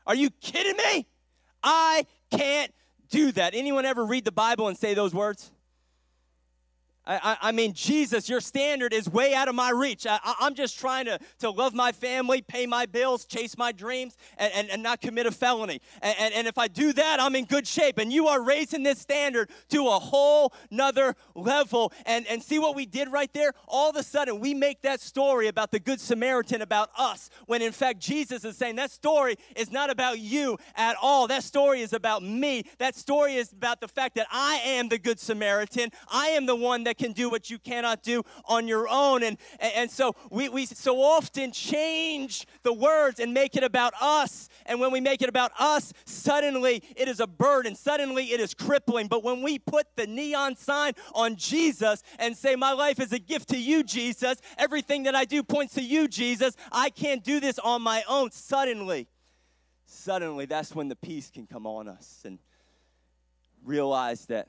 Are 0.05 0.15
you 0.15 0.29
kidding 0.29 0.77
me? 0.77 1.07
I 1.63 2.05
can't 2.29 2.73
do 3.09 3.31
that. 3.33 3.53
Anyone 3.55 3.85
ever 3.85 4.05
read 4.05 4.25
the 4.25 4.31
Bible 4.31 4.67
and 4.67 4.77
say 4.77 4.93
those 4.93 5.13
words? 5.13 5.51
I, 7.07 7.37
I, 7.41 7.51
mean, 7.53 7.71
Jesus, 7.73 8.27
your 8.27 8.41
standard 8.41 8.93
is 8.93 9.09
way 9.09 9.33
out 9.33 9.47
of 9.47 9.55
my 9.55 9.69
reach. 9.69 10.05
I, 10.05 10.19
am 10.41 10.53
just 10.55 10.77
trying 10.77 11.05
to, 11.05 11.17
to 11.39 11.49
love 11.49 11.73
my 11.73 11.93
family, 11.93 12.41
pay 12.41 12.65
my 12.65 12.85
bills, 12.85 13.25
chase 13.25 13.57
my 13.57 13.71
dreams, 13.71 14.17
and, 14.37 14.51
and, 14.53 14.69
and 14.69 14.83
not 14.83 14.99
commit 14.99 15.25
a 15.25 15.31
felony. 15.31 15.81
And, 16.01 16.15
and, 16.19 16.33
and, 16.33 16.47
if 16.47 16.57
I 16.57 16.67
do 16.67 16.91
that, 16.93 17.21
I'm 17.21 17.35
in 17.35 17.45
good 17.45 17.65
shape. 17.65 17.97
And 17.97 18.11
you 18.11 18.27
are 18.27 18.41
raising 18.43 18.83
this 18.83 18.99
standard 18.99 19.49
to 19.69 19.87
a 19.87 19.99
whole 19.99 20.53
nother 20.69 21.15
level. 21.33 21.93
And, 22.05 22.27
and 22.27 22.43
see 22.43 22.59
what 22.59 22.75
we 22.75 22.85
did 22.85 23.09
right 23.09 23.31
there? 23.33 23.53
All 23.67 23.89
of 23.89 23.95
a 23.95 24.03
sudden, 24.03 24.39
we 24.39 24.53
make 24.53 24.81
that 24.81 24.99
story 24.99 25.47
about 25.47 25.71
the 25.71 25.79
Good 25.79 26.01
Samaritan 26.01 26.61
about 26.61 26.89
us, 26.97 27.29
when 27.45 27.61
in 27.61 27.71
fact, 27.71 27.99
Jesus 27.99 28.43
is 28.43 28.57
saying 28.57 28.75
that 28.75 28.91
story 28.91 29.37
is 29.55 29.71
not 29.71 29.89
about 29.89 30.19
you 30.19 30.57
at 30.75 30.97
all. 31.01 31.27
That 31.27 31.43
story 31.43 31.79
is 31.79 31.93
about 31.93 32.21
me. 32.21 32.63
That 32.79 32.95
story 32.95 33.35
is 33.35 33.53
about 33.53 33.79
the 33.79 33.87
fact 33.87 34.15
that 34.15 34.27
I 34.29 34.55
am 34.65 34.89
the 34.89 34.99
Good 34.99 35.21
Samaritan. 35.21 35.91
I 36.11 36.27
am 36.29 36.45
the 36.45 36.55
one 36.55 36.83
that 36.83 36.96
can 36.97 37.12
do 37.12 37.29
what 37.29 37.49
you 37.49 37.60
cannot 37.60 38.03
do 38.03 38.23
on 38.45 38.67
your 38.67 38.88
own. 38.89 39.23
And, 39.23 39.38
and 39.60 39.89
so 39.89 40.15
we, 40.31 40.49
we 40.49 40.65
so 40.65 41.01
often 41.01 41.51
change 41.51 42.45
the 42.63 42.73
words 42.73 43.19
and 43.19 43.33
make 43.33 43.55
it 43.55 43.63
about 43.63 43.93
us. 44.01 44.49
And 44.65 44.79
when 44.79 44.91
we 44.91 44.99
make 44.99 45.21
it 45.21 45.29
about 45.29 45.51
us, 45.60 45.93
suddenly 46.05 46.83
it 46.95 47.07
is 47.07 47.19
a 47.19 47.27
burden. 47.27 47.75
Suddenly 47.75 48.31
it 48.31 48.39
is 48.39 48.53
crippling. 48.53 49.07
But 49.07 49.23
when 49.23 49.41
we 49.41 49.60
put 49.60 49.88
the 49.95 50.07
neon 50.07 50.55
sign 50.55 50.93
on 51.13 51.36
Jesus 51.36 52.03
and 52.19 52.36
say, 52.36 52.55
My 52.55 52.73
life 52.73 52.99
is 52.99 53.13
a 53.13 53.19
gift 53.19 53.49
to 53.49 53.57
you, 53.57 53.83
Jesus, 53.83 54.39
everything 54.57 55.03
that 55.03 55.15
I 55.15 55.25
do 55.25 55.43
points 55.43 55.75
to 55.75 55.81
you, 55.81 56.07
Jesus, 56.07 56.55
I 56.71 56.89
can't 56.89 57.23
do 57.23 57.39
this 57.39 57.60
on 57.60 57.81
my 57.81 58.03
own. 58.07 58.31
Suddenly, 58.31 59.07
suddenly 59.86 60.45
that's 60.45 60.75
when 60.75 60.88
the 60.88 60.95
peace 60.95 61.29
can 61.31 61.47
come 61.47 61.65
on 61.65 61.88
us 61.88 62.21
and 62.25 62.39
realize 63.63 64.25
that 64.27 64.47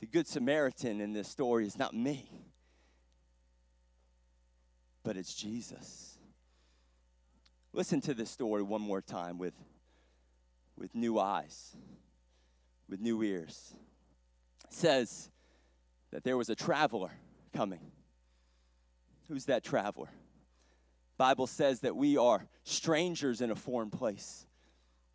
The 0.00 0.06
Good 0.06 0.28
Samaritan 0.28 1.00
in 1.00 1.12
this 1.12 1.28
story 1.28 1.66
is 1.66 1.78
not 1.78 1.94
me, 1.94 2.30
but 5.02 5.16
it's 5.16 5.34
Jesus. 5.34 6.18
Listen 7.72 8.00
to 8.02 8.14
this 8.14 8.30
story 8.30 8.62
one 8.62 8.80
more 8.80 9.00
time 9.00 9.38
with, 9.38 9.54
with 10.76 10.94
new 10.94 11.18
eyes, 11.18 11.76
with 12.88 13.00
new 13.00 13.22
ears. 13.22 13.74
It 14.64 14.72
says 14.72 15.30
that 16.12 16.24
there 16.24 16.36
was 16.36 16.48
a 16.48 16.54
traveler 16.54 17.10
coming. 17.54 17.80
Who's 19.28 19.46
that 19.46 19.64
traveler? 19.64 20.08
Bible 21.18 21.48
says 21.48 21.80
that 21.80 21.96
we 21.96 22.16
are 22.16 22.46
strangers 22.62 23.40
in 23.40 23.50
a 23.50 23.56
foreign 23.56 23.90
place 23.90 24.46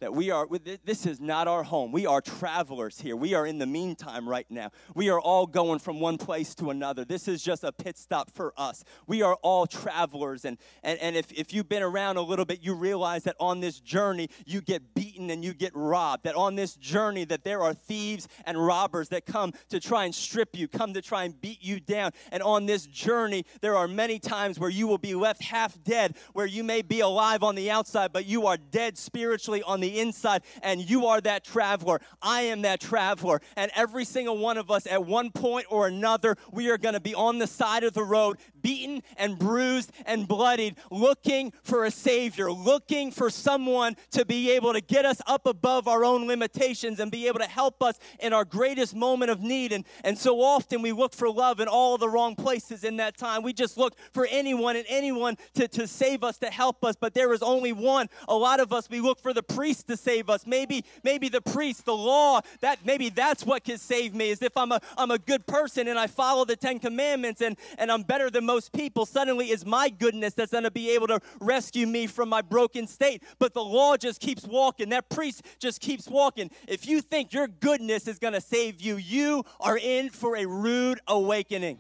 that 0.04 0.14
we 0.14 0.32
are, 0.32 0.46
this 0.84 1.06
is 1.06 1.22
not 1.22 1.48
our 1.48 1.64
home. 1.64 1.94
We 1.94 2.06
are 2.06 2.20
travelers 2.20 3.00
here. 3.00 3.16
We 3.16 3.36
are 3.36 3.48
in 3.48 3.58
the 3.58 3.66
meantime 3.66 4.28
right 4.28 4.46
now. 4.50 4.70
We 4.96 5.10
are 5.10 5.20
all 5.20 5.48
going 5.48 5.80
from 5.80 6.02
one 6.02 6.18
place 6.18 6.54
to 6.56 6.72
another. 6.72 7.06
This 7.06 7.30
is 7.30 7.42
just 7.42 7.64
a 7.64 7.72
pit 7.72 7.98
stop 7.98 8.30
for 8.30 8.54
us. 8.58 8.84
We 9.08 9.22
are 9.22 9.36
all 9.36 9.66
travelers. 9.66 10.44
And, 10.44 10.58
and, 10.84 11.00
and 11.00 11.16
if, 11.16 11.32
if 11.32 11.54
you've 11.54 11.70
been 11.70 11.84
around 11.84 12.18
a 12.18 12.22
little 12.22 12.44
bit, 12.44 12.62
you 12.62 12.74
realize 12.74 13.24
that 13.24 13.38
on 13.40 13.62
this 13.62 13.80
journey, 13.80 14.28
you 14.46 14.60
get 14.60 14.94
beaten 14.94 15.30
and 15.30 15.42
you 15.42 15.54
get 15.54 15.72
robbed. 15.74 16.26
That 16.26 16.36
on 16.36 16.56
this 16.56 16.76
journey, 16.76 17.24
that 17.24 17.46
there 17.46 17.62
are 17.62 17.74
thieves 17.74 18.28
and 18.46 18.58
robbers 18.58 19.08
that 19.08 19.26
come 19.26 19.54
to 19.70 19.80
try 19.80 20.04
and 20.04 20.14
strip 20.14 20.54
you, 20.54 20.68
come 20.68 20.94
to 20.96 21.02
try 21.02 21.24
and 21.24 21.40
beat 21.40 21.64
you 21.64 21.80
down. 21.80 22.12
And 22.34 22.44
on 22.44 22.66
this 22.66 22.88
journey, 22.88 23.46
there 23.62 23.78
are 23.78 23.88
many 23.88 24.20
times 24.20 24.60
where 24.60 24.70
you 24.70 24.86
will 24.86 24.98
be 24.98 25.16
left 25.16 25.42
half 25.42 25.82
dead, 25.82 26.18
where 26.34 26.46
you 26.46 26.66
may 26.66 26.82
be 26.82 27.00
alive 27.00 27.42
on 27.42 27.56
the 27.56 27.72
outside, 27.72 28.12
but 28.12 28.26
you 28.26 28.48
are 28.48 28.58
dead 28.58 28.98
spiritually 28.98 29.64
on 29.64 29.80
the 29.80 29.93
inside, 30.00 30.44
and 30.62 30.88
you 30.88 31.08
are 31.08 31.22
that 31.22 31.44
traveler. 31.44 32.02
I 32.22 32.42
am 32.44 32.62
that 32.64 32.80
traveler. 32.80 33.42
And 33.56 33.72
every 33.76 34.06
single 34.06 34.38
one 34.38 34.58
of 34.58 34.70
us, 34.72 34.88
at 34.88 35.06
one 35.06 35.32
point 35.32 35.68
or 35.70 35.88
another, 35.88 36.38
we 36.52 36.70
are 36.70 36.78
going 36.78 36.94
to 36.94 37.00
be 37.00 37.16
on 37.16 37.40
the 37.40 37.48
side 37.48 37.84
of 37.84 37.94
the 37.94 38.04
road, 38.04 38.38
beaten 38.64 39.04
and 39.18 39.38
bruised 39.38 39.92
and 40.08 40.28
bloodied, 40.28 40.76
looking 40.90 41.54
for 41.62 41.86
a 41.86 41.92
Savior, 41.92 42.52
looking 42.52 43.12
for 43.12 43.30
someone 43.30 43.96
to 44.12 44.26
be 44.26 44.50
able 44.52 44.74
to 44.74 44.82
get 44.82 45.06
us 45.06 45.22
up 45.28 45.46
above 45.46 45.88
our 45.88 46.04
own 46.04 46.26
limitations 46.26 47.00
and 47.00 47.12
be 47.12 47.28
able 47.28 47.40
to 47.40 47.46
help 47.46 47.84
us 47.84 48.00
in 48.20 48.34
our 48.34 48.46
greatest 48.46 48.96
moment 48.96 49.30
of 49.30 49.42
need. 49.42 49.72
And, 49.72 49.86
and 50.04 50.18
so 50.18 50.42
often 50.42 50.82
we 50.82 50.92
look 50.92 51.14
for 51.14 51.30
love 51.30 51.60
in 51.60 51.68
all 51.68 51.98
the 51.98 52.10
wrong 52.10 52.36
places 52.36 52.84
in 52.84 52.98
that 52.98 53.18
time. 53.18 53.44
We 53.44 53.54
just 53.54 53.78
look 53.78 53.96
for 54.14 54.28
anyone 54.32 54.76
and 54.76 54.86
anyone 54.88 55.38
to, 55.56 55.68
to 55.68 55.88
save 55.88 56.24
us, 56.24 56.38
to 56.38 56.48
help 56.48 56.84
us, 56.86 56.96
but 56.96 57.14
there 57.14 57.34
is 57.34 57.44
only 57.44 57.74
one. 57.74 58.08
A 58.30 58.36
lot 58.36 58.60
of 58.60 58.72
us, 58.72 58.90
we 58.90 59.02
look 59.02 59.20
for 59.20 59.34
the 59.34 59.44
priest 59.44 59.88
to 59.88 59.98
save 59.98 60.30
us. 60.30 60.48
Maybe, 60.48 60.86
maybe 61.04 61.28
the 61.28 61.42
priest, 61.42 61.86
the 61.86 61.96
law, 61.96 62.40
that 62.62 62.80
maybe 62.86 63.10
that's 63.10 63.46
what 63.46 63.66
can 63.66 63.78
save 63.78 64.16
me, 64.16 64.30
is 64.30 64.42
if 64.42 64.56
I'm 64.56 64.72
a, 64.72 64.80
I'm 64.98 65.12
a 65.12 65.20
good 65.20 65.46
person 65.46 65.90
and 65.90 66.00
I 66.00 66.08
follow 66.08 66.46
the 66.46 66.56
Ten 66.56 66.80
Commandments 66.80 67.42
and, 67.42 67.58
and 67.78 67.92
I'm 67.92 68.04
better 68.04 68.30
than 68.30 68.46
most 68.46 68.53
people, 68.62 69.06
suddenly 69.06 69.50
is 69.50 69.66
my 69.66 69.90
goodness 69.90 70.34
that's 70.34 70.52
going 70.52 70.64
to 70.64 70.72
be 70.72 70.92
able 70.92 71.08
to 71.08 71.20
rescue 71.40 71.88
me 71.88 72.08
from 72.08 72.30
my 72.30 72.42
broken 72.42 72.88
state. 72.88 73.24
But 73.40 73.54
the 73.54 73.64
law 73.64 73.98
just 73.98 74.20
keeps 74.20 74.46
walking. 74.46 74.90
That 74.90 75.10
priest 75.10 75.44
just 75.60 75.82
keeps 75.82 76.08
walking. 76.08 76.52
If 76.68 76.88
you 76.88 77.02
think 77.02 77.34
your 77.34 77.48
goodness 77.48 78.08
is 78.08 78.20
going 78.20 78.34
to 78.34 78.42
save 78.42 78.82
you, 78.82 78.98
you 78.98 79.44
are 79.60 79.78
in 79.78 80.10
for 80.10 80.38
a 80.38 80.46
rude 80.46 81.00
awakening. 81.08 81.80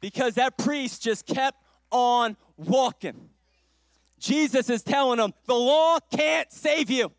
Because 0.00 0.34
that 0.34 0.56
priest 0.56 1.02
just 1.02 1.26
kept 1.26 1.58
on 1.90 2.36
walking. 2.56 3.30
Jesus 4.18 4.68
is 4.70 4.82
telling 4.82 5.18
them 5.18 5.32
the 5.46 5.54
law 5.54 5.98
can't 6.14 6.50
save 6.52 6.90
you. 6.90 7.10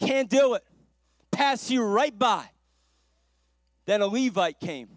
Can't 0.00 0.28
do 0.28 0.54
it. 0.54 0.62
Pass 1.30 1.70
you 1.70 1.82
right 1.82 2.16
by. 2.16 2.44
Then 3.86 4.02
a 4.02 4.06
Levite 4.06 4.58
came. 4.60 4.88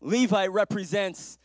Levite 0.00 0.50
represents 0.52 1.38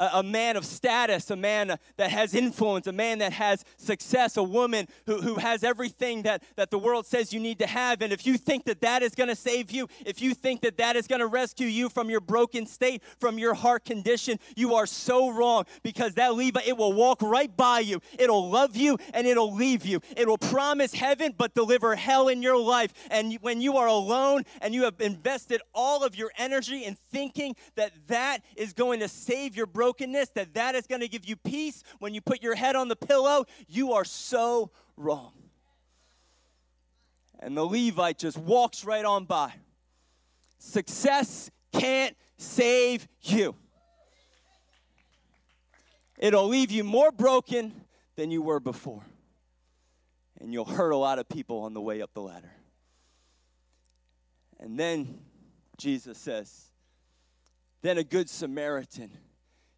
a, 0.00 0.10
a 0.14 0.22
man 0.24 0.56
of 0.56 0.64
status, 0.64 1.30
a 1.30 1.36
man 1.36 1.78
that 1.96 2.10
has 2.10 2.34
influence, 2.34 2.86
a 2.88 2.92
man 2.92 3.18
that 3.18 3.32
has 3.34 3.64
success, 3.76 4.36
a 4.36 4.42
woman 4.42 4.88
who, 5.06 5.20
who 5.20 5.36
has 5.36 5.62
everything 5.62 6.22
that, 6.22 6.42
that 6.56 6.70
the 6.70 6.78
world 6.78 7.06
says 7.06 7.32
you 7.32 7.38
need 7.38 7.58
to 7.60 7.66
have. 7.66 8.02
And 8.02 8.12
if 8.12 8.26
you 8.26 8.36
think 8.36 8.64
that 8.64 8.80
that 8.80 9.02
is 9.02 9.14
going 9.14 9.28
to 9.28 9.36
save 9.36 9.70
you, 9.70 9.86
if 10.04 10.20
you 10.20 10.34
think 10.34 10.62
that 10.62 10.78
that 10.78 10.96
is 10.96 11.06
going 11.06 11.20
to 11.20 11.26
rescue 11.26 11.66
you 11.66 11.88
from 11.88 12.10
your 12.10 12.20
broken 12.20 12.66
state, 12.66 13.02
from 13.20 13.38
your 13.38 13.54
heart 13.54 13.84
condition, 13.84 14.38
you 14.56 14.74
are 14.74 14.86
so 14.86 15.30
wrong 15.30 15.66
because 15.82 16.14
that 16.14 16.34
Levi, 16.34 16.62
it 16.66 16.76
will 16.76 16.94
walk 16.94 17.20
right 17.22 17.54
by 17.54 17.80
you. 17.80 18.00
It'll 18.18 18.48
love 18.48 18.74
you 18.74 18.96
and 19.12 19.26
it'll 19.26 19.54
leave 19.54 19.84
you. 19.84 20.00
It 20.16 20.26
will 20.26 20.38
promise 20.38 20.94
heaven 20.94 21.34
but 21.36 21.54
deliver 21.54 21.94
hell 21.94 22.28
in 22.28 22.42
your 22.42 22.58
life. 22.58 22.92
And 23.10 23.34
when 23.42 23.60
you 23.60 23.76
are 23.76 23.86
alone 23.86 24.44
and 24.62 24.74
you 24.74 24.84
have 24.84 25.00
invested 25.00 25.60
all 25.74 26.02
of 26.02 26.16
your 26.16 26.30
energy 26.38 26.84
in 26.84 26.94
thinking 26.94 27.54
that 27.76 27.92
that 28.06 28.42
is 28.56 28.72
going 28.72 29.00
to 29.00 29.08
save 29.08 29.54
your 29.56 29.66
broken 29.66 29.89
brokenness, 29.90 30.28
that 30.30 30.54
that 30.54 30.74
is 30.74 30.86
going 30.86 31.00
to 31.00 31.08
give 31.08 31.24
you 31.24 31.36
peace 31.36 31.82
when 31.98 32.14
you 32.14 32.20
put 32.20 32.42
your 32.42 32.54
head 32.54 32.76
on 32.76 32.88
the 32.88 32.96
pillow, 32.96 33.44
you 33.68 33.92
are 33.92 34.04
so 34.04 34.70
wrong. 34.96 35.32
And 37.40 37.56
the 37.56 37.64
Levite 37.64 38.18
just 38.18 38.38
walks 38.38 38.84
right 38.84 39.04
on 39.04 39.24
by. 39.24 39.52
Success 40.58 41.50
can't 41.72 42.16
save 42.36 43.08
you. 43.22 43.56
It'll 46.18 46.46
leave 46.46 46.70
you 46.70 46.84
more 46.84 47.10
broken 47.10 47.72
than 48.16 48.30
you 48.30 48.42
were 48.42 48.60
before. 48.60 49.02
And 50.38 50.52
you'll 50.52 50.66
hurt 50.66 50.90
a 50.90 50.96
lot 50.96 51.18
of 51.18 51.28
people 51.28 51.62
on 51.62 51.74
the 51.74 51.80
way 51.80 52.00
up 52.02 52.12
the 52.14 52.20
ladder. 52.20 52.52
And 54.60 54.78
then 54.78 55.18
Jesus 55.78 56.18
says, 56.18 56.66
Then 57.82 57.98
a 57.98 58.04
good 58.04 58.28
Samaritan 58.28 59.10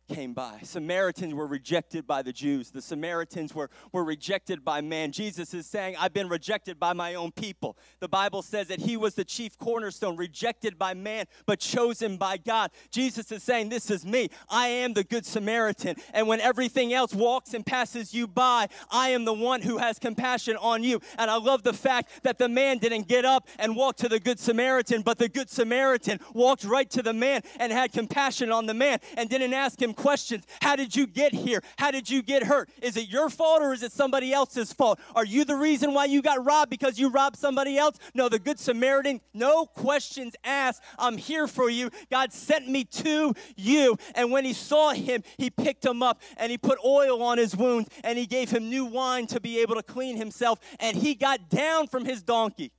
came 0.09 0.35
by. 0.35 0.61
Samaritans 0.63 1.35
were 1.35 1.47
rejected 1.47 2.07
by 2.07 2.23
the 2.23 2.33
Jews. 2.33 2.71
The 2.71 2.83
Samaritans 2.83 3.55
were, 3.55 3.71
were 3.93 4.05
rejected 4.05 4.65
by 4.65 4.81
man. 4.81 5.13
Jesus 5.13 5.55
is 5.55 5.67
saying, 5.67 5.97
I've 5.99 6.13
been 6.13 6.29
rejected 6.29 6.79
by 6.79 6.93
my 6.93 7.15
own 7.15 7.33
people. 7.33 7.77
The 8.01 8.09
Bible 8.09 8.43
says 8.43 8.69
that 8.69 8.81
he 8.81 8.97
was 8.97 9.15
the 9.15 9.25
chief 9.25 9.57
cornerstone, 9.59 10.17
rejected 10.17 10.79
by 10.79 10.95
man, 10.95 11.27
but 11.47 11.61
chosen 11.61 12.17
by 12.17 12.37
God. 12.37 12.71
Jesus 12.91 13.31
is 13.33 13.43
saying, 13.43 13.69
This 13.69 13.91
is 13.91 14.05
me. 14.05 14.29
I 14.49 14.69
am 14.69 14.93
the 14.93 15.05
good 15.05 15.25
Samaritan. 15.25 15.97
And 16.13 16.29
when 16.29 16.41
everything 16.41 16.93
else 16.93 17.15
walks 17.15 17.55
and 17.55 17.65
passes 17.65 18.13
you 18.13 18.27
by, 18.27 18.69
I 18.91 19.11
am 19.11 19.25
the 19.25 19.33
one 19.33 19.63
who 19.63 19.79
has 19.79 19.99
compassion 19.99 20.57
on 20.57 20.83
you. 20.83 21.01
And 21.19 21.31
I 21.31 21.37
love 21.37 21.63
the 21.63 21.73
fact 21.73 22.23
that 22.23 22.39
the 22.39 22.49
man 22.49 22.79
didn't 22.79 23.09
get 23.09 23.25
up 23.25 23.49
and 23.59 23.77
walk 23.77 23.97
to 23.99 24.09
the 24.09 24.21
good 24.21 24.39
Samaritan, 24.39 25.03
but 25.03 25.19
the 25.19 25.29
good 25.29 25.49
Samaritan 25.49 26.21
walked 26.35 26.65
right 26.65 26.89
to 26.91 27.03
the 27.03 27.13
man 27.13 27.43
and 27.59 27.73
had 27.73 27.93
compassion 27.93 28.53
on 28.53 28.67
the 28.67 28.75
man 28.75 28.99
and 29.17 29.29
didn't 29.31 29.55
ask 29.55 29.81
him 29.81 29.95
questions. 30.03 30.45
How 30.61 30.75
did 30.75 30.97
you 30.97 31.07
get 31.07 31.33
here? 31.33 31.63
How 31.79 31.93
did 31.93 32.11
you 32.11 32.23
get 32.23 32.43
hurt? 32.43 32.69
Is 32.83 32.97
it 32.97 33.09
your 33.09 33.31
fault 33.31 33.63
or 33.63 33.73
is 33.73 33.85
it 33.85 33.93
somebody 33.93 34.33
else's 34.33 34.73
fault? 34.73 34.99
Are 35.15 35.25
you 35.25 35.45
the 35.45 35.55
reason 35.55 35.95
why 35.95 36.07
you 36.07 36.21
got 36.21 36.45
robbed 36.45 36.71
because 36.71 36.99
you 36.99 37.09
robbed 37.09 37.37
somebody 37.37 37.79
else? 37.79 38.01
No, 38.13 38.29
the 38.29 38.41
Good 38.41 38.59
Samaritan, 38.59 39.21
no 39.33 39.65
questions 39.65 40.35
asked. 40.43 40.83
I'm 40.99 41.17
here 41.17 41.47
for 41.47 41.71
you. 41.71 41.89
God 42.11 42.33
sent 42.33 42.69
me 42.69 42.83
to 42.85 43.33
you. 43.57 43.97
And 44.17 44.33
when 44.33 44.45
he 44.45 44.53
saw 44.53 44.91
him, 44.91 45.23
he 45.39 45.51
picked 45.51 45.85
him 45.85 46.03
up 46.03 46.21
and 46.37 46.51
he 46.51 46.59
put 46.59 46.81
oil 46.85 47.23
on 47.23 47.39
his 47.39 47.57
wounds 47.57 47.89
and 48.03 48.19
he 48.19 48.27
gave 48.27 48.51
him 48.51 48.69
new 48.69 48.85
wine 48.85 49.29
to 49.29 49.41
be 49.41 49.61
able 49.61 49.77
to 49.77 49.85
clean 49.85 50.17
himself. 50.17 50.59
And 50.81 50.97
he 50.97 51.15
got 51.15 51.49
down 51.49 51.87
from 51.87 52.05
his 52.05 52.23
donkey. 52.23 52.73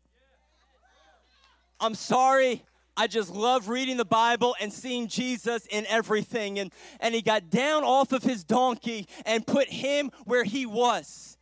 I'm 1.79 1.95
sorry, 1.95 2.63
I 2.95 3.07
just 3.07 3.31
love 3.31 3.69
reading 3.69 3.97
the 3.97 4.05
Bible 4.05 4.55
and 4.61 4.71
seeing 4.71 5.07
Jesus 5.07 5.65
in 5.67 5.85
everything. 5.87 6.59
And, 6.59 6.71
and 6.99 7.15
he 7.15 7.21
got 7.21 7.49
down 7.49 7.83
off 7.83 8.11
of 8.11 8.23
his 8.23 8.43
donkey 8.43 9.07
and 9.25 9.45
put 9.45 9.67
him 9.67 10.11
where 10.25 10.43
he 10.43 10.65
was. 10.65 11.37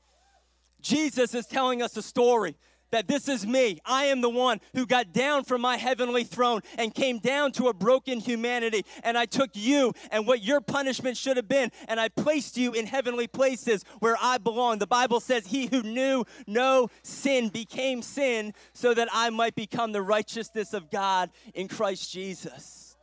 Jesus 0.82 1.36
is 1.36 1.46
telling 1.46 1.82
us 1.82 1.96
a 1.98 2.02
story 2.02 2.56
that 2.92 3.08
this 3.08 3.28
is 3.28 3.46
me. 3.46 3.80
I 3.86 4.06
am 4.06 4.22
the 4.22 4.30
one 4.30 4.60
who 4.74 4.86
got 4.86 5.14
down 5.14 5.44
from 5.44 5.62
my 5.62 5.78
heavenly 5.78 6.24
throne 6.24 6.62
and 6.78 6.94
came 6.94 7.20
down 7.20 7.52
to 7.54 7.68
a 7.68 7.74
broken 7.74 8.20
humanity. 8.20 8.86
And 9.04 9.18
I 9.18 9.26
took 9.26 9.52
you 9.54 9.94
and 10.12 10.28
what 10.28 10.44
your 10.44 10.62
punishment 10.62 11.18
should 11.18 11.38
have 11.38 11.48
been, 11.48 11.72
and 11.88 12.00
I 12.00 12.10
placed 12.10 12.58
you 12.58 12.74
in 12.74 12.86
heavenly 12.86 13.28
places 13.28 13.84
where 14.00 14.18
I 14.22 14.38
belong. 14.38 14.80
The 14.80 14.88
Bible 14.88 15.20
says, 15.20 15.48
He 15.48 15.68
who 15.68 15.82
knew 15.84 16.26
no 16.48 16.90
sin 17.04 17.50
became 17.50 18.02
sin 18.02 18.54
so 18.74 18.94
that 18.94 19.10
I 19.12 19.30
might 19.30 19.56
become 19.56 19.92
the 19.92 20.02
righteousness 20.02 20.74
of 20.74 20.92
God 20.92 21.30
in 21.54 21.68
Christ 21.68 22.12
Jesus. 22.12 22.96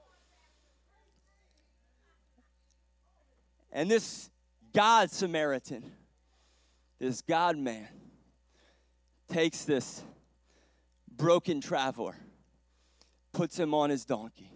And 3.73 3.91
this 3.91 4.31
God 4.73 5.11
Samaritan, 5.11 5.93
this 6.99 7.21
God 7.21 7.57
man, 7.57 7.89
takes 9.29 9.65
this 9.65 10.03
broken 11.17 11.61
traveler, 11.61 12.17
puts 13.33 13.59
him 13.59 13.75
on 13.75 13.91
his 13.91 14.05
donkey. 14.05 14.51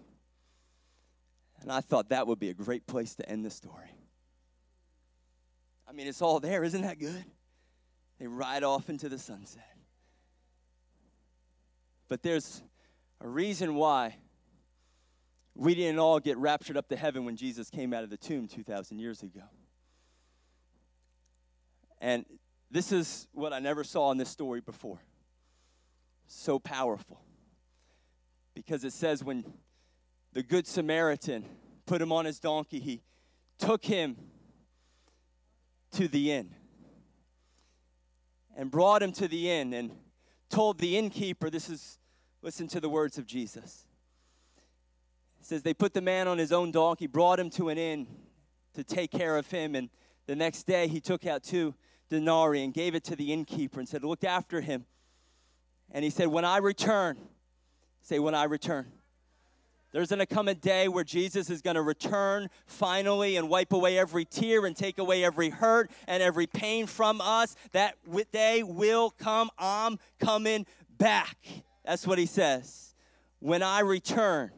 And 1.61 1.71
I 1.71 1.81
thought 1.81 2.09
that 2.09 2.27
would 2.27 2.41
be 2.41 2.51
a 2.51 2.55
great 2.55 2.87
place 2.87 3.15
to 3.17 3.29
end 3.29 3.45
the 3.45 3.51
story. 3.51 3.91
I 5.89 5.93
mean, 5.93 6.07
it's 6.07 6.23
all 6.23 6.41
there, 6.41 6.65
isn't 6.65 6.83
that 6.83 6.99
good? 6.99 7.25
They 8.19 8.27
ride 8.27 8.65
off 8.65 8.89
into 8.89 9.09
the 9.09 9.19
sunset. 9.19 9.77
But 12.09 12.23
there's 12.23 12.63
a 13.21 13.29
reason 13.29 13.75
why 13.75 14.17
we 15.55 15.75
didn't 15.75 15.99
all 15.99 16.19
get 16.19 16.39
raptured 16.39 16.77
up 16.77 16.89
to 16.89 16.97
heaven 16.97 17.25
when 17.25 17.37
Jesus 17.37 17.69
came 17.71 17.93
out 17.93 18.05
of 18.05 18.11
the 18.11 18.17
tomb 18.17 18.49
2,000 18.49 18.99
years 18.99 19.23
ago. 19.23 19.43
And 22.01 22.25
this 22.73 22.91
is 22.91 23.29
what 23.33 23.53
I 23.53 23.59
never 23.59 23.85
saw 23.85 24.11
in 24.11 24.19
this 24.19 24.31
story 24.31 24.63
before. 24.63 24.99
So 26.27 26.59
powerful. 26.59 27.21
Because 28.55 28.83
it 28.83 28.95
says 28.95 29.23
when 29.23 29.45
the 30.33 30.43
Good 30.43 30.67
Samaritan 30.67 31.45
put 31.85 32.01
him 32.01 32.11
on 32.11 32.25
his 32.25 32.41
donkey, 32.41 32.81
he 32.81 33.03
took 33.59 33.85
him 33.85 34.17
to 35.93 36.09
the 36.09 36.33
inn 36.33 36.55
and 38.57 38.71
brought 38.71 39.03
him 39.03 39.13
to 39.13 39.29
the 39.29 39.51
inn 39.51 39.75
and 39.75 39.91
told 40.49 40.79
the 40.79 40.97
innkeeper, 40.97 41.51
this 41.51 41.69
is, 41.69 41.99
listen 42.41 42.69
to 42.69 42.81
the 42.81 42.89
words 42.89 43.19
of 43.19 43.27
Jesus. 43.27 43.87
It 45.41 45.47
says 45.47 45.63
they 45.63 45.75
put 45.75 45.93
the 45.93 46.01
man 46.01 46.27
on 46.27 46.39
his 46.39 46.53
own 46.53 46.71
donkey, 46.71 47.07
brought 47.07 47.39
him 47.39 47.51
to 47.51 47.69
an 47.69 47.77
inn 47.77 48.07
to 48.73 48.83
take 48.83 49.11
care 49.11 49.37
of 49.37 49.51
him, 49.51 49.75
and 49.75 49.91
the 50.27 50.37
next 50.37 50.67
day 50.67 50.89
he 50.89 51.01
took 51.01 51.27
out 51.27 51.43
two 51.43 51.75
denarii 52.13 52.63
and 52.63 52.75
gave 52.75 52.95
it 52.95 53.03
to 53.05 53.17
the 53.17 53.33
innkeeper 53.33 53.81
and 53.81 53.89
said, 53.89 54.05
Look 54.05 54.23
after 54.23 54.61
him. 54.61 54.85
And 55.91 56.05
he 56.05 56.11
said, 56.11 56.29
When 56.29 56.45
I 56.45 56.59
return, 56.59 57.17
say, 58.03 58.19
When 58.19 58.35
I 58.35 58.45
return. 58.45 58.87
There's 59.93 60.09
going 60.09 60.21
to 60.21 60.27
come 60.27 60.49
a 60.49 60.55
day 60.55 60.89
where 60.89 61.05
Jesus 61.05 61.51
is 61.51 61.61
going 61.61 61.77
to 61.77 61.83
return 61.83 62.49
finally 62.65 63.37
and 63.37 63.51
wipe 63.51 63.75
away 63.75 63.99
every 63.99 64.25
tear 64.25 64.65
and 64.65 64.75
take 64.75 64.99
away 64.99 65.23
every 65.23 65.51
hurt 65.51 65.91
and 66.07 66.23
every 66.23 66.47
pain 66.47 66.87
from 66.87 67.21
us. 67.21 67.57
That 67.73 67.97
day 68.33 68.63
will 68.63 69.11
come. 69.11 69.51
I'm 69.59 69.99
coming 70.19 70.65
back. 70.97 71.37
That's 71.85 72.07
what 72.07 72.19
he 72.19 72.25
says. 72.25 72.95
When 73.39 73.63
I 73.63 73.81
return, 73.81 74.51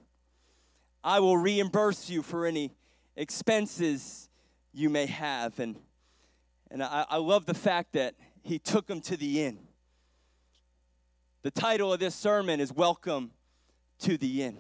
I 1.03 1.19
will 1.19 1.37
reimburse 1.37 2.09
you 2.09 2.23
for 2.23 2.47
any 2.47 2.71
expenses 3.17 4.29
you 4.73 4.89
may 4.89 5.07
have. 5.07 5.59
And, 5.59 5.75
and 6.75 6.83
I, 6.83 7.07
I 7.09 7.17
love 7.19 7.47
the 7.47 7.55
fact 7.55 7.93
that 7.93 8.17
he 8.43 8.59
took 8.59 8.89
them 8.89 9.01
to 9.03 9.17
the 9.17 9.45
inn. 9.45 9.61
The 11.43 11.53
title 11.53 11.93
of 11.93 12.01
this 12.01 12.17
sermon 12.17 12.59
is 12.59 12.73
Welcome 12.73 13.31
to 14.01 14.19
the 14.19 14.43
Inn. 14.43 14.57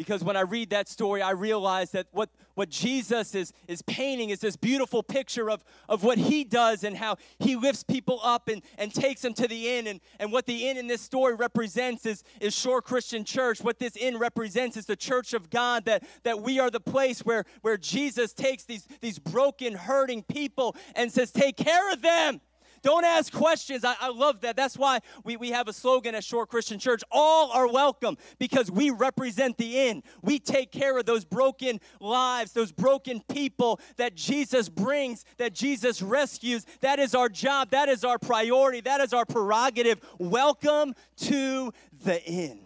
Because 0.00 0.24
when 0.24 0.34
I 0.34 0.40
read 0.40 0.70
that 0.70 0.88
story, 0.88 1.20
I 1.20 1.32
realize 1.32 1.90
that 1.90 2.06
what, 2.10 2.30
what 2.54 2.70
Jesus 2.70 3.34
is, 3.34 3.52
is 3.68 3.82
painting 3.82 4.30
is 4.30 4.38
this 4.38 4.56
beautiful 4.56 5.02
picture 5.02 5.50
of, 5.50 5.62
of 5.90 6.02
what 6.02 6.16
he 6.16 6.42
does 6.42 6.84
and 6.84 6.96
how 6.96 7.18
he 7.38 7.54
lifts 7.54 7.82
people 7.82 8.18
up 8.22 8.48
and, 8.48 8.62
and 8.78 8.94
takes 8.94 9.20
them 9.20 9.34
to 9.34 9.46
the 9.46 9.76
inn. 9.76 9.86
And, 9.86 10.00
and 10.18 10.32
what 10.32 10.46
the 10.46 10.70
inn 10.70 10.78
in 10.78 10.86
this 10.86 11.02
story 11.02 11.34
represents 11.34 12.06
is, 12.06 12.24
is 12.40 12.56
Shore 12.56 12.80
Christian 12.80 13.26
Church. 13.26 13.60
What 13.60 13.78
this 13.78 13.94
inn 13.94 14.16
represents 14.16 14.78
is 14.78 14.86
the 14.86 14.96
church 14.96 15.34
of 15.34 15.50
God, 15.50 15.84
that, 15.84 16.02
that 16.22 16.40
we 16.40 16.58
are 16.58 16.70
the 16.70 16.80
place 16.80 17.20
where, 17.20 17.44
where 17.60 17.76
Jesus 17.76 18.32
takes 18.32 18.64
these, 18.64 18.88
these 19.02 19.18
broken, 19.18 19.74
hurting 19.74 20.22
people 20.22 20.76
and 20.96 21.12
says, 21.12 21.30
Take 21.30 21.58
care 21.58 21.92
of 21.92 22.00
them. 22.00 22.40
Don't 22.82 23.04
ask 23.04 23.32
questions. 23.32 23.84
I, 23.84 23.94
I 24.00 24.08
love 24.08 24.40
that. 24.40 24.56
That's 24.56 24.76
why 24.78 25.00
we, 25.24 25.36
we 25.36 25.50
have 25.50 25.68
a 25.68 25.72
slogan 25.72 26.14
at 26.14 26.24
Shore 26.24 26.46
Christian 26.46 26.78
Church 26.78 27.02
all 27.10 27.50
are 27.52 27.70
welcome 27.70 28.16
because 28.38 28.70
we 28.70 28.90
represent 28.90 29.58
the 29.58 29.88
inn. 29.88 30.02
We 30.22 30.38
take 30.38 30.72
care 30.72 30.96
of 30.98 31.04
those 31.04 31.24
broken 31.24 31.80
lives, 32.00 32.52
those 32.52 32.72
broken 32.72 33.20
people 33.28 33.80
that 33.96 34.14
Jesus 34.14 34.68
brings, 34.68 35.24
that 35.36 35.54
Jesus 35.54 36.00
rescues. 36.00 36.64
That 36.80 36.98
is 36.98 37.14
our 37.14 37.28
job. 37.28 37.70
That 37.70 37.88
is 37.88 38.02
our 38.02 38.18
priority. 38.18 38.80
That 38.80 39.00
is 39.00 39.12
our 39.12 39.26
prerogative. 39.26 40.00
Welcome 40.18 40.94
to 41.18 41.72
the 42.04 42.24
inn. 42.24 42.60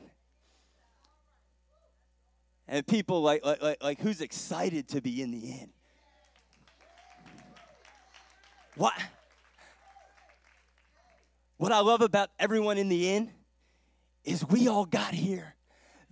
And 2.68 2.86
people 2.86 3.20
like, 3.20 3.44
like, 3.44 3.82
like, 3.82 4.00
who's 4.00 4.20
excited 4.20 4.88
to 4.88 5.02
be 5.02 5.20
in 5.20 5.32
the 5.32 5.38
inn? 5.38 5.70
What? 8.76 8.94
What 11.56 11.72
I 11.72 11.80
love 11.80 12.00
about 12.00 12.30
everyone 12.38 12.78
in 12.78 12.88
the 12.88 13.14
inn 13.14 13.30
is 14.24 14.46
we 14.46 14.68
all 14.68 14.86
got 14.86 15.14
here 15.14 15.54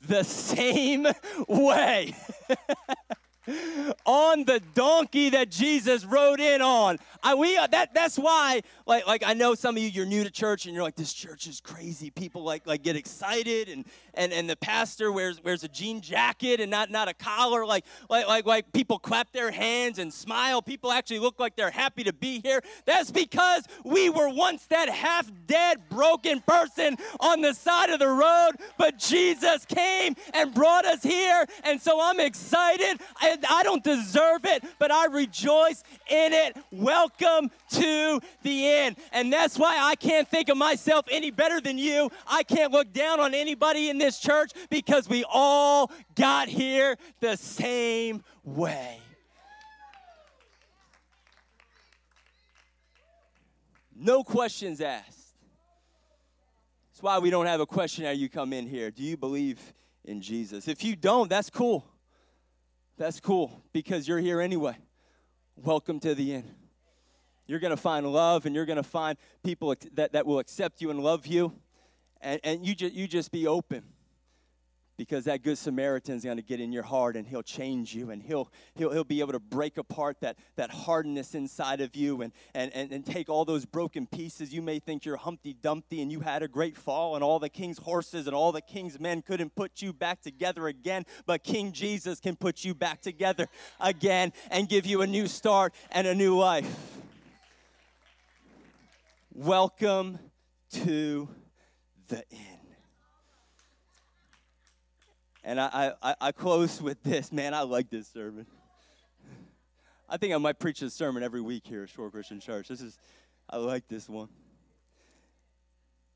the 0.06 0.22
same 0.22 1.06
way. 1.48 2.14
on 4.04 4.44
the 4.44 4.60
donkey 4.74 5.30
that 5.30 5.50
Jesus 5.50 6.04
rode 6.04 6.40
in 6.40 6.62
on. 6.62 6.98
I, 7.22 7.34
we, 7.34 7.56
uh, 7.56 7.66
that, 7.68 7.94
that's 7.94 8.18
why, 8.18 8.62
like, 8.86 9.06
like 9.06 9.22
I 9.24 9.34
know 9.34 9.54
some 9.54 9.76
of 9.76 9.82
you, 9.82 9.88
you're 9.88 10.06
new 10.06 10.24
to 10.24 10.30
church 10.30 10.66
and 10.66 10.74
you're 10.74 10.82
like, 10.82 10.96
this 10.96 11.12
church 11.12 11.46
is 11.46 11.60
crazy. 11.60 12.10
People 12.10 12.42
like, 12.42 12.66
like 12.66 12.82
get 12.82 12.96
excited 12.96 13.68
and, 13.68 13.84
and, 14.14 14.32
and 14.32 14.48
the 14.48 14.56
pastor 14.56 15.12
wears, 15.12 15.42
wears 15.42 15.64
a 15.64 15.68
jean 15.68 16.00
jacket 16.00 16.60
and 16.60 16.70
not, 16.70 16.90
not 16.90 17.08
a 17.08 17.14
collar. 17.14 17.64
Like, 17.64 17.84
like, 18.08 18.26
like, 18.26 18.46
like 18.46 18.72
people 18.72 18.98
clap 18.98 19.32
their 19.32 19.50
hands 19.50 19.98
and 19.98 20.12
smile. 20.12 20.62
People 20.62 20.90
actually 20.90 21.20
look 21.20 21.38
like 21.38 21.56
they're 21.56 21.70
happy 21.70 22.04
to 22.04 22.12
be 22.12 22.40
here. 22.40 22.62
That's 22.84 23.10
because 23.10 23.64
we 23.84 24.10
were 24.10 24.28
once 24.28 24.66
that 24.66 24.88
half 24.88 25.30
dead, 25.46 25.88
broken 25.90 26.40
person 26.40 26.96
on 27.20 27.40
the 27.40 27.54
side 27.54 27.90
of 27.90 27.98
the 27.98 28.08
road, 28.08 28.52
but 28.78 28.98
Jesus 28.98 29.64
came 29.64 30.16
and 30.34 30.52
brought 30.54 30.84
us 30.84 31.02
here. 31.02 31.46
And 31.64 31.80
so 31.80 32.00
I'm 32.00 32.20
excited. 32.20 33.00
I, 33.20 33.31
I 33.48 33.62
don't 33.62 33.82
deserve 33.82 34.44
it, 34.44 34.64
but 34.78 34.90
I 34.90 35.06
rejoice 35.06 35.82
in 36.10 36.32
it. 36.32 36.56
Welcome 36.70 37.50
to 37.72 38.20
the 38.42 38.66
end. 38.68 38.96
And 39.12 39.32
that's 39.32 39.58
why 39.58 39.78
I 39.80 39.94
can't 39.94 40.28
think 40.28 40.48
of 40.48 40.56
myself 40.56 41.06
any 41.10 41.30
better 41.30 41.60
than 41.60 41.78
you. 41.78 42.10
I 42.26 42.42
can't 42.42 42.72
look 42.72 42.92
down 42.92 43.20
on 43.20 43.34
anybody 43.34 43.88
in 43.88 43.98
this 43.98 44.18
church 44.18 44.52
because 44.70 45.08
we 45.08 45.24
all 45.28 45.90
got 46.14 46.48
here 46.48 46.96
the 47.20 47.36
same 47.36 48.22
way. 48.44 48.98
No 53.94 54.24
questions 54.24 54.80
asked. 54.80 55.36
That's 56.90 57.02
why 57.02 57.18
we 57.20 57.30
don't 57.30 57.46
have 57.46 57.60
a 57.60 57.66
questionnaire 57.66 58.12
you 58.12 58.28
come 58.28 58.52
in 58.52 58.66
here. 58.66 58.90
Do 58.90 59.02
you 59.02 59.16
believe 59.16 59.60
in 60.04 60.20
Jesus? 60.20 60.66
If 60.66 60.82
you 60.82 60.96
don't, 60.96 61.28
that's 61.28 61.50
cool. 61.50 61.84
That's 63.02 63.18
cool 63.18 63.60
because 63.72 64.06
you're 64.06 64.20
here 64.20 64.40
anyway. 64.40 64.76
Welcome 65.56 65.98
to 65.98 66.14
the 66.14 66.34
inn. 66.34 66.44
You're 67.48 67.58
going 67.58 67.72
to 67.72 67.76
find 67.76 68.06
love 68.06 68.46
and 68.46 68.54
you're 68.54 68.64
going 68.64 68.76
to 68.76 68.84
find 68.84 69.18
people 69.42 69.74
that, 69.94 70.12
that 70.12 70.24
will 70.24 70.38
accept 70.38 70.80
you 70.80 70.88
and 70.88 71.00
love 71.00 71.26
you. 71.26 71.52
And, 72.20 72.40
and 72.44 72.64
you, 72.64 72.76
ju- 72.76 72.92
you 72.94 73.08
just 73.08 73.32
be 73.32 73.48
open 73.48 73.82
because 75.02 75.24
that 75.24 75.42
good 75.42 75.58
samaritan 75.58 76.14
is 76.14 76.22
going 76.22 76.36
to 76.36 76.44
get 76.44 76.60
in 76.60 76.70
your 76.70 76.84
heart 76.84 77.16
and 77.16 77.26
he'll 77.26 77.42
change 77.42 77.92
you 77.92 78.10
and 78.10 78.22
he'll, 78.22 78.48
he'll, 78.76 78.92
he'll 78.92 79.02
be 79.02 79.18
able 79.18 79.32
to 79.32 79.40
break 79.40 79.76
apart 79.76 80.16
that, 80.20 80.36
that 80.54 80.70
hardness 80.70 81.34
inside 81.34 81.80
of 81.80 81.96
you 81.96 82.22
and, 82.22 82.32
and, 82.54 82.72
and, 82.72 82.92
and 82.92 83.04
take 83.04 83.28
all 83.28 83.44
those 83.44 83.64
broken 83.64 84.06
pieces. 84.06 84.54
You 84.54 84.62
may 84.62 84.78
think 84.78 85.04
you're 85.04 85.16
humpty 85.16 85.54
dumpty 85.54 86.02
and 86.02 86.12
you 86.12 86.20
had 86.20 86.44
a 86.44 86.46
great 86.46 86.76
fall 86.76 87.16
and 87.16 87.24
all 87.24 87.40
the 87.40 87.48
king's 87.48 87.78
horses 87.78 88.28
and 88.28 88.36
all 88.36 88.52
the 88.52 88.60
king's 88.60 89.00
men 89.00 89.22
couldn't 89.22 89.56
put 89.56 89.82
you 89.82 89.92
back 89.92 90.22
together 90.22 90.68
again 90.68 91.04
but 91.26 91.42
king 91.42 91.72
jesus 91.72 92.20
can 92.20 92.36
put 92.36 92.64
you 92.64 92.72
back 92.72 93.00
together 93.00 93.48
again 93.80 94.32
and 94.52 94.68
give 94.68 94.86
you 94.86 95.02
a 95.02 95.06
new 95.06 95.26
start 95.26 95.74
and 95.90 96.06
a 96.06 96.14
new 96.14 96.38
life. 96.38 96.72
Welcome 99.34 100.20
to 100.70 101.28
the 102.06 102.22
inn 102.30 102.51
and 105.44 105.60
I, 105.60 105.92
I, 106.02 106.14
I 106.20 106.32
close 106.32 106.80
with 106.80 107.02
this. 107.02 107.32
Man, 107.32 107.54
I 107.54 107.62
like 107.62 107.90
this 107.90 108.08
sermon. 108.08 108.46
I 110.08 110.16
think 110.16 110.34
I 110.34 110.38
might 110.38 110.58
preach 110.58 110.80
this 110.80 110.94
sermon 110.94 111.22
every 111.22 111.40
week 111.40 111.66
here 111.66 111.82
at 111.82 111.88
Shore 111.88 112.10
Christian 112.10 112.38
Church. 112.38 112.68
This 112.68 112.80
is, 112.80 112.98
I 113.48 113.56
like 113.56 113.88
this 113.88 114.08
one. 114.08 114.28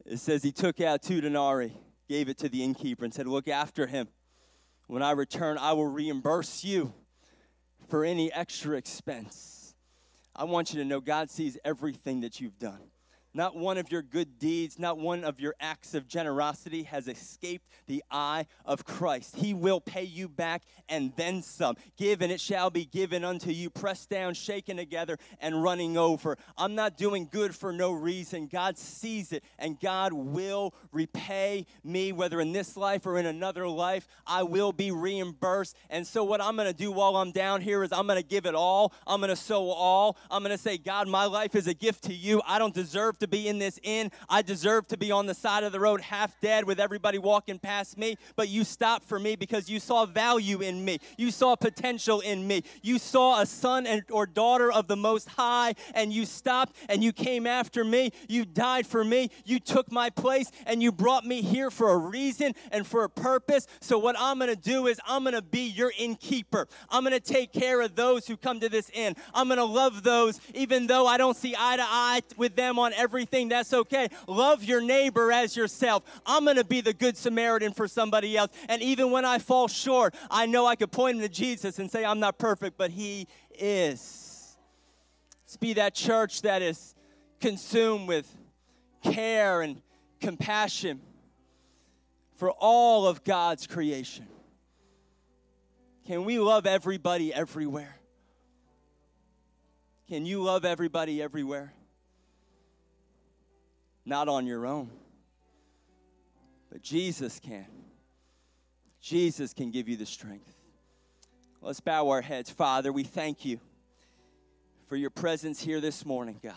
It 0.05 0.19
says 0.19 0.43
he 0.43 0.53
took 0.53 0.81
out 0.81 1.03
two 1.03 1.21
denarii, 1.21 1.73
gave 2.09 2.29
it 2.29 2.39
to 2.39 2.49
the 2.49 2.62
innkeeper, 2.62 3.05
and 3.05 3.12
said, 3.12 3.27
Look 3.27 3.49
after 3.49 3.87
him. 3.87 4.09
When 4.87 5.03
I 5.03 5.12
return, 5.12 5.59
I 5.59 5.73
will 5.73 5.89
reimburse 5.89 6.62
you 6.62 6.93
for 7.89 8.05
any 8.05 8.33
extra 8.33 8.77
expense. 8.77 9.75
I 10.35 10.45
want 10.45 10.73
you 10.73 10.79
to 10.81 10.85
know 10.85 11.01
God 11.01 11.31
sees 11.31 11.59
everything 11.65 12.21
that 12.21 12.41
you've 12.41 12.59
done. 12.59 12.81
Not 13.37 13.55
one 13.55 13.77
of 13.77 13.92
your 13.92 14.01
good 14.01 14.38
deeds, 14.38 14.79
not 14.79 14.96
one 14.96 15.22
of 15.22 15.40
your 15.40 15.55
acts 15.61 15.92
of 15.92 16.09
generosity 16.09 16.85
has 16.85 17.07
escaped 17.07 17.68
the 17.87 18.03
eye 18.11 18.46
of 18.64 18.87
Christ. 18.87 19.37
He 19.37 19.53
will 19.53 19.79
pay 19.79 20.05
you 20.05 20.27
back 20.27 20.62
and 20.88 21.12
then 21.16 21.42
some. 21.42 21.77
Give 21.99 22.22
and 22.22 22.33
it 22.33 22.40
shall 22.40 22.70
be 22.70 22.87
given 22.87 23.25
unto 23.25 23.51
you, 23.51 23.68
pressed 23.68 24.09
down, 24.09 24.33
shaken 24.33 24.79
together, 24.79 25.18
and 25.38 25.62
running 25.62 25.99
over. 25.99 26.38
I'm 26.57 26.75
not 26.75 26.96
doing 26.96 27.29
good 27.31 27.55
for 27.55 27.75
no 27.75 27.92
reason. 27.92 28.46
God 28.46 28.79
sees 28.79 29.33
it, 29.33 29.44
and 29.59 29.79
God 29.79 30.14
will 30.14 30.75
repay 30.90 31.66
me, 31.85 32.12
whether 32.12 32.40
in 32.40 32.53
this 32.53 32.75
life 32.75 33.05
or 33.05 33.18
in 33.18 33.27
another 33.27 33.68
life. 33.68 34.09
I 34.27 34.44
will 34.44 34.72
be 34.72 34.90
reimbursed. 34.92 35.77
And 35.90 36.07
so, 36.07 36.25
what 36.25 36.40
I'm 36.40 36.57
going 36.57 36.68
to 36.68 36.75
do 36.75 36.90
while 36.90 37.16
I'm 37.16 37.33
down 37.33 37.61
here 37.61 37.83
is 37.83 37.92
I'm 37.92 38.07
going 38.07 38.18
to 38.18 38.27
give 38.27 38.46
it 38.46 38.55
all. 38.55 38.94
I'm 39.07 39.20
going 39.20 39.29
to 39.29 39.37
sow 39.37 39.68
all. 39.68 40.16
I'm 40.31 40.42
going 40.42 40.57
to 40.57 40.62
say, 40.62 40.79
God, 40.79 41.07
my 41.07 41.27
life 41.27 41.55
is 41.55 41.66
a 41.66 41.75
gift 41.75 42.05
to 42.05 42.14
you. 42.14 42.40
I 42.46 42.59
don't 42.59 42.72
deserve 42.72 43.18
to 43.18 43.26
to 43.27 43.31
be 43.37 43.49
in 43.49 43.59
this 43.59 43.81
inn. 43.83 44.11
I 44.29 44.43
deserve 44.43 44.87
to 44.89 44.97
be 44.97 45.11
on 45.11 45.27
the 45.27 45.35
side 45.35 45.65
of 45.65 45.73
the 45.73 45.81
road 45.81 46.01
half 46.01 46.39
dead 46.41 46.65
with 46.65 46.79
everybody 46.79 47.19
walking 47.19 47.59
past 47.59 47.99
me. 47.99 48.17
But 48.37 48.49
you 48.49 48.65
stopped 48.65 49.05
for 49.09 49.19
me 49.19 49.37
because 49.37 49.69
you 49.69 49.81
saw 49.81 50.07
value 50.07 50.61
in 50.61 50.85
me. 50.85 50.99
You 51.19 51.31
saw 51.31 51.57
potential 51.57 52.21
in 52.21 52.47
me. 52.47 52.62
You 52.83 52.99
saw 52.99 53.41
a 53.41 53.47
son 53.47 53.87
and, 53.87 54.03
or 54.11 54.27
daughter 54.27 54.71
of 54.71 54.87
the 54.87 54.97
Most 54.97 55.29
High, 55.29 55.75
and 55.95 56.12
you 56.12 56.25
stopped 56.25 56.77
and 56.89 57.03
you 57.03 57.12
came 57.12 57.47
after 57.47 57.85
me. 57.85 58.12
You 58.29 58.45
died 58.45 58.87
for 58.87 59.05
me. 59.05 59.31
You 59.45 59.59
took 59.59 59.91
my 59.91 60.11
place, 60.11 60.51
and 60.67 60.83
you 60.83 60.93
brought 60.93 61.25
me 61.25 61.43
here 61.43 61.71
for 61.71 61.91
a 61.91 61.97
reason 61.97 62.55
and 62.71 62.87
for 62.87 63.05
a 63.05 63.11
purpose. 63.11 63.67
So, 63.81 63.99
what 63.99 64.17
I'm 64.19 64.39
going 64.39 64.55
to 64.55 64.61
do 64.61 64.87
is, 64.87 65.01
I'm 65.07 65.25
going 65.25 65.35
to 65.35 65.43
be 65.43 65.67
your 65.69 65.93
innkeeper. 65.99 66.69
I'm 66.91 67.03
going 67.03 67.12
to 67.12 67.21
take 67.21 67.53
care 67.53 67.81
of 67.81 67.97
those 67.97 68.27
who 68.27 68.37
come 68.37 68.61
to 68.61 68.69
this 68.69 68.91
inn. 68.91 69.17
I'm 69.35 69.49
going 69.49 69.59
to 69.59 69.65
love 69.65 70.03
those, 70.03 70.41
even 70.55 70.87
though 70.87 71.07
I 71.07 71.17
don't 71.17 71.37
see 71.37 71.55
eye 71.59 71.77
to 71.77 71.85
eye 71.85 72.21
with 72.37 72.55
them 72.57 72.79
on 72.79 72.93
everything. 73.07 73.49
That's 73.49 73.73
okay. 73.73 74.09
Love 74.27 74.64
your 74.64 74.81
neighbor 74.81 75.31
as 75.31 75.57
yourself. 75.57 76.03
I'm 76.27 76.42
going 76.42 76.57
to 76.57 76.64
be 76.64 76.81
the 76.81 76.92
good 76.92 77.16
Samaritan 77.16 77.73
for 77.73 77.87
somebody 77.87 78.37
else. 78.37 78.51
And 78.69 78.83
even 78.83 79.12
when 79.12 79.25
I 79.25 79.38
fall 79.38 79.69
short, 79.69 80.12
I 80.29 80.47
know 80.47 80.66
I 80.66 80.75
could 80.75 80.90
point 80.90 81.21
to 81.21 81.29
Jesus 81.29 81.79
and 81.79 81.88
say, 81.88 82.05
I'm 82.05 82.19
not 82.19 82.37
perfect, 82.37 82.77
but 82.77 82.90
He 82.90 83.29
is. 83.57 84.57
Let's 85.45 85.57
be 85.57 85.75
that 85.75 85.95
church 85.95 86.42
that 86.42 86.62
is 86.62 86.97
consumed 87.40 88.09
with 88.09 88.27
care 89.05 89.62
and 89.62 89.81
compassion 90.21 91.01
for 92.35 92.51
all 92.51 93.07
of 93.07 93.23
God's 93.23 93.69
creation. 93.69 94.27
Can 96.09 96.25
we 96.25 96.40
love 96.40 96.66
everybody 96.66 97.33
everywhere? 97.33 97.95
Can 100.09 100.27
you 100.27 100.42
love 100.42 100.64
everybody 100.64 101.23
everywhere? 101.23 101.73
Not 104.07 104.29
on 104.29 104.47
your 104.47 104.66
own, 104.66 104.88
but 106.71 106.81
Jesus 106.81 107.40
can. 107.40 107.66
Jesus 109.01 109.53
can 109.53 109.73
give 109.73 109.88
you 109.88 109.97
the 109.97 110.07
strength. 110.07 110.55
Let's 111.61 111.81
bow 111.81 112.09
our 112.11 112.21
heads. 112.21 112.49
Father, 112.49 112.92
we 112.92 113.03
thank 113.03 113.45
you 113.45 113.59
for 114.87 114.95
your 114.95 115.11
presence 115.11 115.61
here 115.61 115.81
this 115.81 116.07
morning, 116.07 116.38
God. 116.40 116.55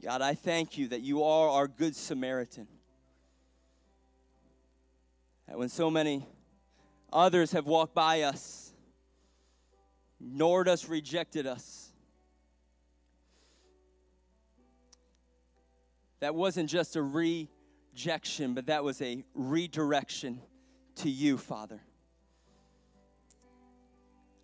God, 0.00 0.22
I 0.22 0.34
thank 0.34 0.78
you 0.78 0.88
that 0.88 1.00
you 1.00 1.24
are 1.24 1.48
our 1.48 1.66
good 1.66 1.96
Samaritan. 1.96 2.68
That 5.48 5.58
when 5.58 5.68
so 5.68 5.90
many 5.90 6.26
others 7.12 7.52
have 7.52 7.66
walked 7.66 7.94
by 7.94 8.22
us, 8.22 8.72
ignored 10.20 10.68
us, 10.68 10.88
rejected 10.88 11.46
us, 11.46 11.91
that 16.22 16.36
wasn't 16.36 16.70
just 16.70 16.94
a 16.94 17.02
rejection, 17.02 18.54
but 18.54 18.66
that 18.66 18.84
was 18.84 19.02
a 19.02 19.24
redirection 19.34 20.40
to 20.94 21.10
you, 21.10 21.36
Father. 21.36 21.80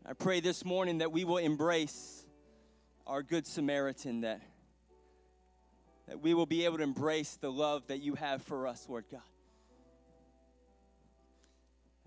I 0.05 0.15
pray 0.15 0.41
this 0.41 0.65
morning 0.65 0.99
that 0.99 1.13
we 1.13 1.23
will 1.23 1.37
embrace 1.37 2.27
our 3.07 3.23
Good 3.23 3.47
Samaritan, 3.47 4.23
that, 4.23 4.43
that 6.09 6.21
we 6.21 6.35
will 6.35 6.47
be 6.47 6.65
able 6.65 6.79
to 6.79 6.83
embrace 6.83 7.39
the 7.41 7.53
love 7.53 7.87
that 7.87 7.99
you 7.99 8.17
have 8.17 8.43
for 8.43 8.67
us, 8.67 8.85
Lord 8.89 9.05
God. 9.09 9.21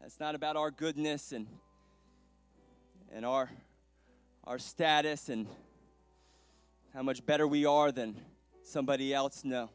It's 0.04 0.20
not 0.20 0.36
about 0.36 0.58
our 0.58 0.72
goodness 0.72 1.32
and, 1.32 1.48
and 3.14 3.26
our, 3.26 3.50
our 4.44 4.60
status 4.60 5.30
and 5.30 5.48
how 6.94 7.04
much 7.04 7.26
better 7.26 7.48
we 7.48 7.66
are 7.66 7.94
than 7.94 8.18
somebody 8.64 9.14
else. 9.14 9.44
No. 9.44 9.70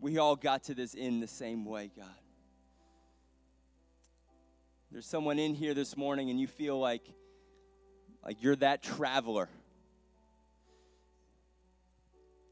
We 0.00 0.18
all 0.18 0.36
got 0.36 0.64
to 0.64 0.74
this 0.74 0.94
in 0.94 1.20
the 1.20 1.26
same 1.26 1.64
way, 1.64 1.90
God. 1.96 2.06
There's 4.90 5.06
someone 5.06 5.38
in 5.38 5.54
here 5.54 5.74
this 5.74 5.96
morning 5.96 6.30
and 6.30 6.40
you 6.40 6.46
feel 6.46 6.78
like 6.78 7.02
like 8.24 8.42
you're 8.42 8.56
that 8.56 8.82
traveler. 8.82 9.48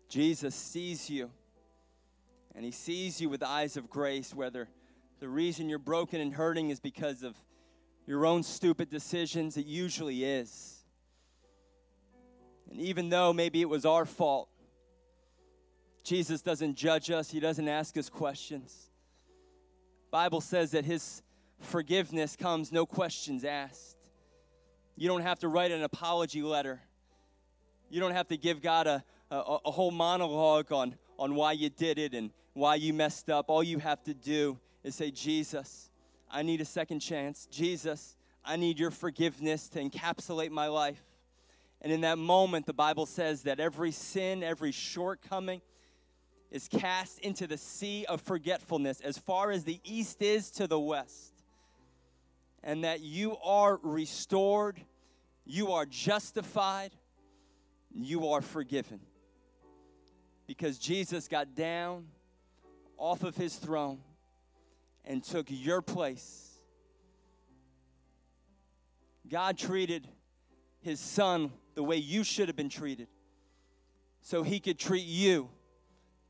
Jesus 0.08 0.54
sees 0.54 1.11
you 1.11 1.30
and 2.54 2.64
he 2.64 2.70
sees 2.70 3.20
you 3.20 3.28
with 3.28 3.42
eyes 3.42 3.76
of 3.76 3.90
grace 3.90 4.34
whether 4.34 4.68
the 5.20 5.28
reason 5.28 5.68
you're 5.68 5.78
broken 5.78 6.20
and 6.20 6.32
hurting 6.32 6.70
is 6.70 6.80
because 6.80 7.22
of 7.22 7.37
your 8.06 8.24
own 8.24 8.42
stupid 8.42 8.88
decisions. 8.88 9.56
It 9.56 9.66
usually 9.66 10.24
is. 10.24 10.77
And 12.70 12.81
even 12.81 13.09
though 13.09 13.33
maybe 13.33 13.61
it 13.61 13.68
was 13.68 13.85
our 13.85 14.04
fault, 14.04 14.48
Jesus 16.04 16.42
doesn't 16.42 16.74
judge 16.74 17.11
us, 17.11 17.31
he 17.31 17.40
doesn't 17.40 17.68
ask 17.68 17.96
us 17.96 18.09
questions. 18.09 18.90
Bible 20.11 20.40
says 20.40 20.70
that 20.70 20.85
his 20.85 21.22
forgiveness 21.61 22.37
comes 22.37 22.72
no 22.72 22.87
questions 22.87 23.44
asked. 23.44 23.96
You 24.96 25.09
don't 25.09 25.22
have 25.22 25.38
to 25.40 25.48
write 25.48 25.70
an 25.70 25.83
apology 25.83 26.42
letter. 26.42 26.81
You 27.90 28.00
don't 28.00 28.12
have 28.12 28.28
to 28.28 28.37
give 28.37 28.61
God 28.62 28.87
a, 28.87 29.04
a, 29.31 29.59
a 29.66 29.70
whole 29.70 29.90
monologue 29.90 30.72
on, 30.72 30.94
on 31.18 31.35
why 31.35 31.52
you 31.52 31.68
did 31.68 31.98
it 31.98 32.14
and 32.14 32.31
why 32.54 32.74
you 32.74 32.92
messed 32.92 33.31
up. 33.31 33.46
All 33.48 33.62
you 33.62 33.78
have 33.78 34.02
to 34.04 34.14
do 34.14 34.59
is 34.83 34.94
say, 34.94 35.11
Jesus, 35.11 35.90
I 36.31 36.42
need 36.42 36.61
a 36.61 36.64
second 36.64 37.00
chance. 37.00 37.46
Jesus, 37.50 38.16
I 38.44 38.57
need 38.57 38.78
your 38.78 38.90
forgiveness 38.90 39.68
to 39.70 39.83
encapsulate 39.83 40.50
my 40.50 40.66
life. 40.66 41.02
And 41.80 41.92
in 41.92 42.00
that 42.00 42.18
moment, 42.18 42.66
the 42.66 42.72
Bible 42.72 43.06
says 43.06 43.42
that 43.42 43.60
every 43.60 43.92
sin, 43.92 44.42
every 44.42 44.72
shortcoming 44.72 45.60
is 46.50 46.66
cast 46.66 47.18
into 47.20 47.46
the 47.46 47.58
sea 47.58 48.04
of 48.06 48.20
forgetfulness 48.20 49.00
as 49.00 49.18
far 49.18 49.50
as 49.50 49.64
the 49.64 49.80
east 49.84 50.22
is 50.22 50.50
to 50.52 50.66
the 50.66 50.80
west. 50.80 51.34
And 52.64 52.84
that 52.84 53.00
you 53.00 53.36
are 53.44 53.78
restored, 53.82 54.80
you 55.44 55.72
are 55.72 55.86
justified, 55.86 56.90
you 57.92 58.28
are 58.28 58.42
forgiven. 58.42 59.00
Because 60.46 60.78
Jesus 60.78 61.28
got 61.28 61.54
down 61.54 62.06
off 62.96 63.22
of 63.22 63.36
his 63.36 63.54
throne 63.54 64.00
and 65.04 65.22
took 65.22 65.46
your 65.48 65.80
place. 65.80 66.50
God 69.28 69.58
treated 69.58 70.08
his 70.80 70.98
son 70.98 71.52
the 71.78 71.84
way 71.84 71.94
you 71.94 72.24
should 72.24 72.48
have 72.48 72.56
been 72.56 72.68
treated 72.68 73.06
so 74.20 74.42
he 74.42 74.58
could 74.58 74.80
treat 74.80 75.06
you 75.06 75.48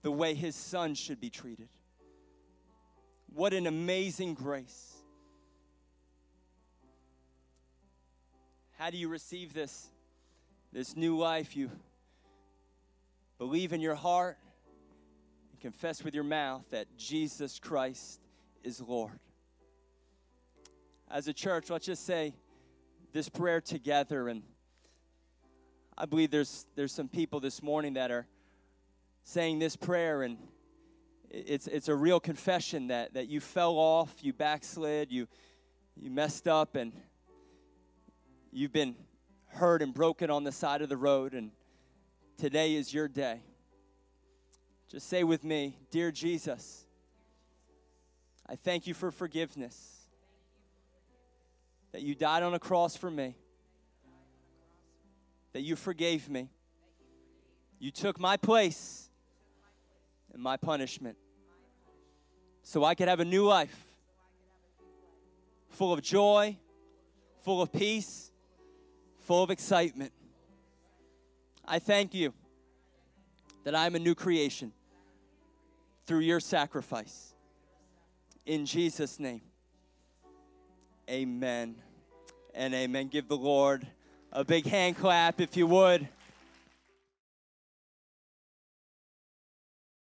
the 0.02 0.10
way 0.10 0.34
his 0.34 0.54
son 0.54 0.94
should 0.94 1.22
be 1.22 1.30
treated. 1.30 1.70
What 3.32 3.54
an 3.54 3.66
amazing 3.66 4.34
grace. 4.34 4.92
How 8.76 8.90
do 8.90 8.98
you 8.98 9.08
receive 9.08 9.54
this 9.54 9.88
this 10.70 10.94
new 10.94 11.16
life? 11.16 11.56
You 11.56 11.70
believe 13.38 13.72
in 13.72 13.80
your 13.80 13.94
heart 13.94 14.36
and 15.50 15.60
confess 15.62 16.04
with 16.04 16.14
your 16.14 16.24
mouth 16.24 16.64
that 16.72 16.94
Jesus 16.98 17.58
Christ 17.58 18.20
is 18.62 18.82
Lord. 18.82 19.18
As 21.10 21.26
a 21.26 21.32
church, 21.32 21.70
let's 21.70 21.86
just 21.86 22.04
say 22.04 22.34
this 23.14 23.30
prayer 23.30 23.62
together. 23.62 24.28
And 24.28 24.42
I 26.00 26.06
believe 26.06 26.30
there's, 26.30 26.64
there's 26.76 26.92
some 26.92 27.08
people 27.08 27.40
this 27.40 27.60
morning 27.60 27.94
that 27.94 28.12
are 28.12 28.28
saying 29.24 29.58
this 29.58 29.74
prayer, 29.74 30.22
and 30.22 30.38
it's, 31.28 31.66
it's 31.66 31.88
a 31.88 31.94
real 31.94 32.20
confession 32.20 32.86
that, 32.86 33.14
that 33.14 33.26
you 33.26 33.40
fell 33.40 33.74
off, 33.74 34.14
you 34.20 34.32
backslid, 34.32 35.10
you, 35.10 35.26
you 35.96 36.08
messed 36.08 36.46
up, 36.46 36.76
and 36.76 36.92
you've 38.52 38.72
been 38.72 38.94
hurt 39.48 39.82
and 39.82 39.92
broken 39.92 40.30
on 40.30 40.44
the 40.44 40.52
side 40.52 40.82
of 40.82 40.88
the 40.88 40.96
road, 40.96 41.34
and 41.34 41.50
today 42.36 42.76
is 42.76 42.94
your 42.94 43.08
day. 43.08 43.40
Just 44.88 45.08
say 45.08 45.24
with 45.24 45.42
me, 45.42 45.80
Dear 45.90 46.12
Jesus, 46.12 46.86
I 48.48 48.54
thank 48.54 48.86
you 48.86 48.94
for 48.94 49.10
forgiveness. 49.10 49.96
That 51.90 52.02
you 52.02 52.14
died 52.14 52.44
on 52.44 52.54
a 52.54 52.60
cross 52.60 52.96
for 52.96 53.10
me. 53.10 53.34
That 55.52 55.62
you 55.62 55.76
forgave 55.76 56.28
me. 56.28 56.50
You 57.78 57.90
took 57.90 58.18
my 58.18 58.36
place 58.36 59.08
and 60.32 60.42
my 60.42 60.56
punishment. 60.56 61.16
So 62.62 62.84
I 62.84 62.94
could 62.94 63.08
have 63.08 63.20
a 63.20 63.24
new 63.24 63.46
life 63.46 63.88
full 65.70 65.92
of 65.92 66.02
joy, 66.02 66.56
full 67.42 67.62
of 67.62 67.72
peace, 67.72 68.30
full 69.20 69.42
of 69.42 69.50
excitement. 69.50 70.12
I 71.64 71.78
thank 71.78 72.14
you 72.14 72.34
that 73.64 73.74
I'm 73.74 73.94
a 73.94 73.98
new 73.98 74.14
creation 74.14 74.72
through 76.06 76.20
your 76.20 76.40
sacrifice. 76.40 77.34
In 78.46 78.64
Jesus' 78.64 79.20
name, 79.20 79.42
amen 81.08 81.76
and 82.54 82.74
amen. 82.74 83.08
Give 83.08 83.28
the 83.28 83.36
Lord 83.36 83.86
a 84.32 84.44
big 84.44 84.66
hand 84.66 84.96
clap 84.96 85.40
if 85.40 85.56
you 85.56 85.66
would. 85.66 86.08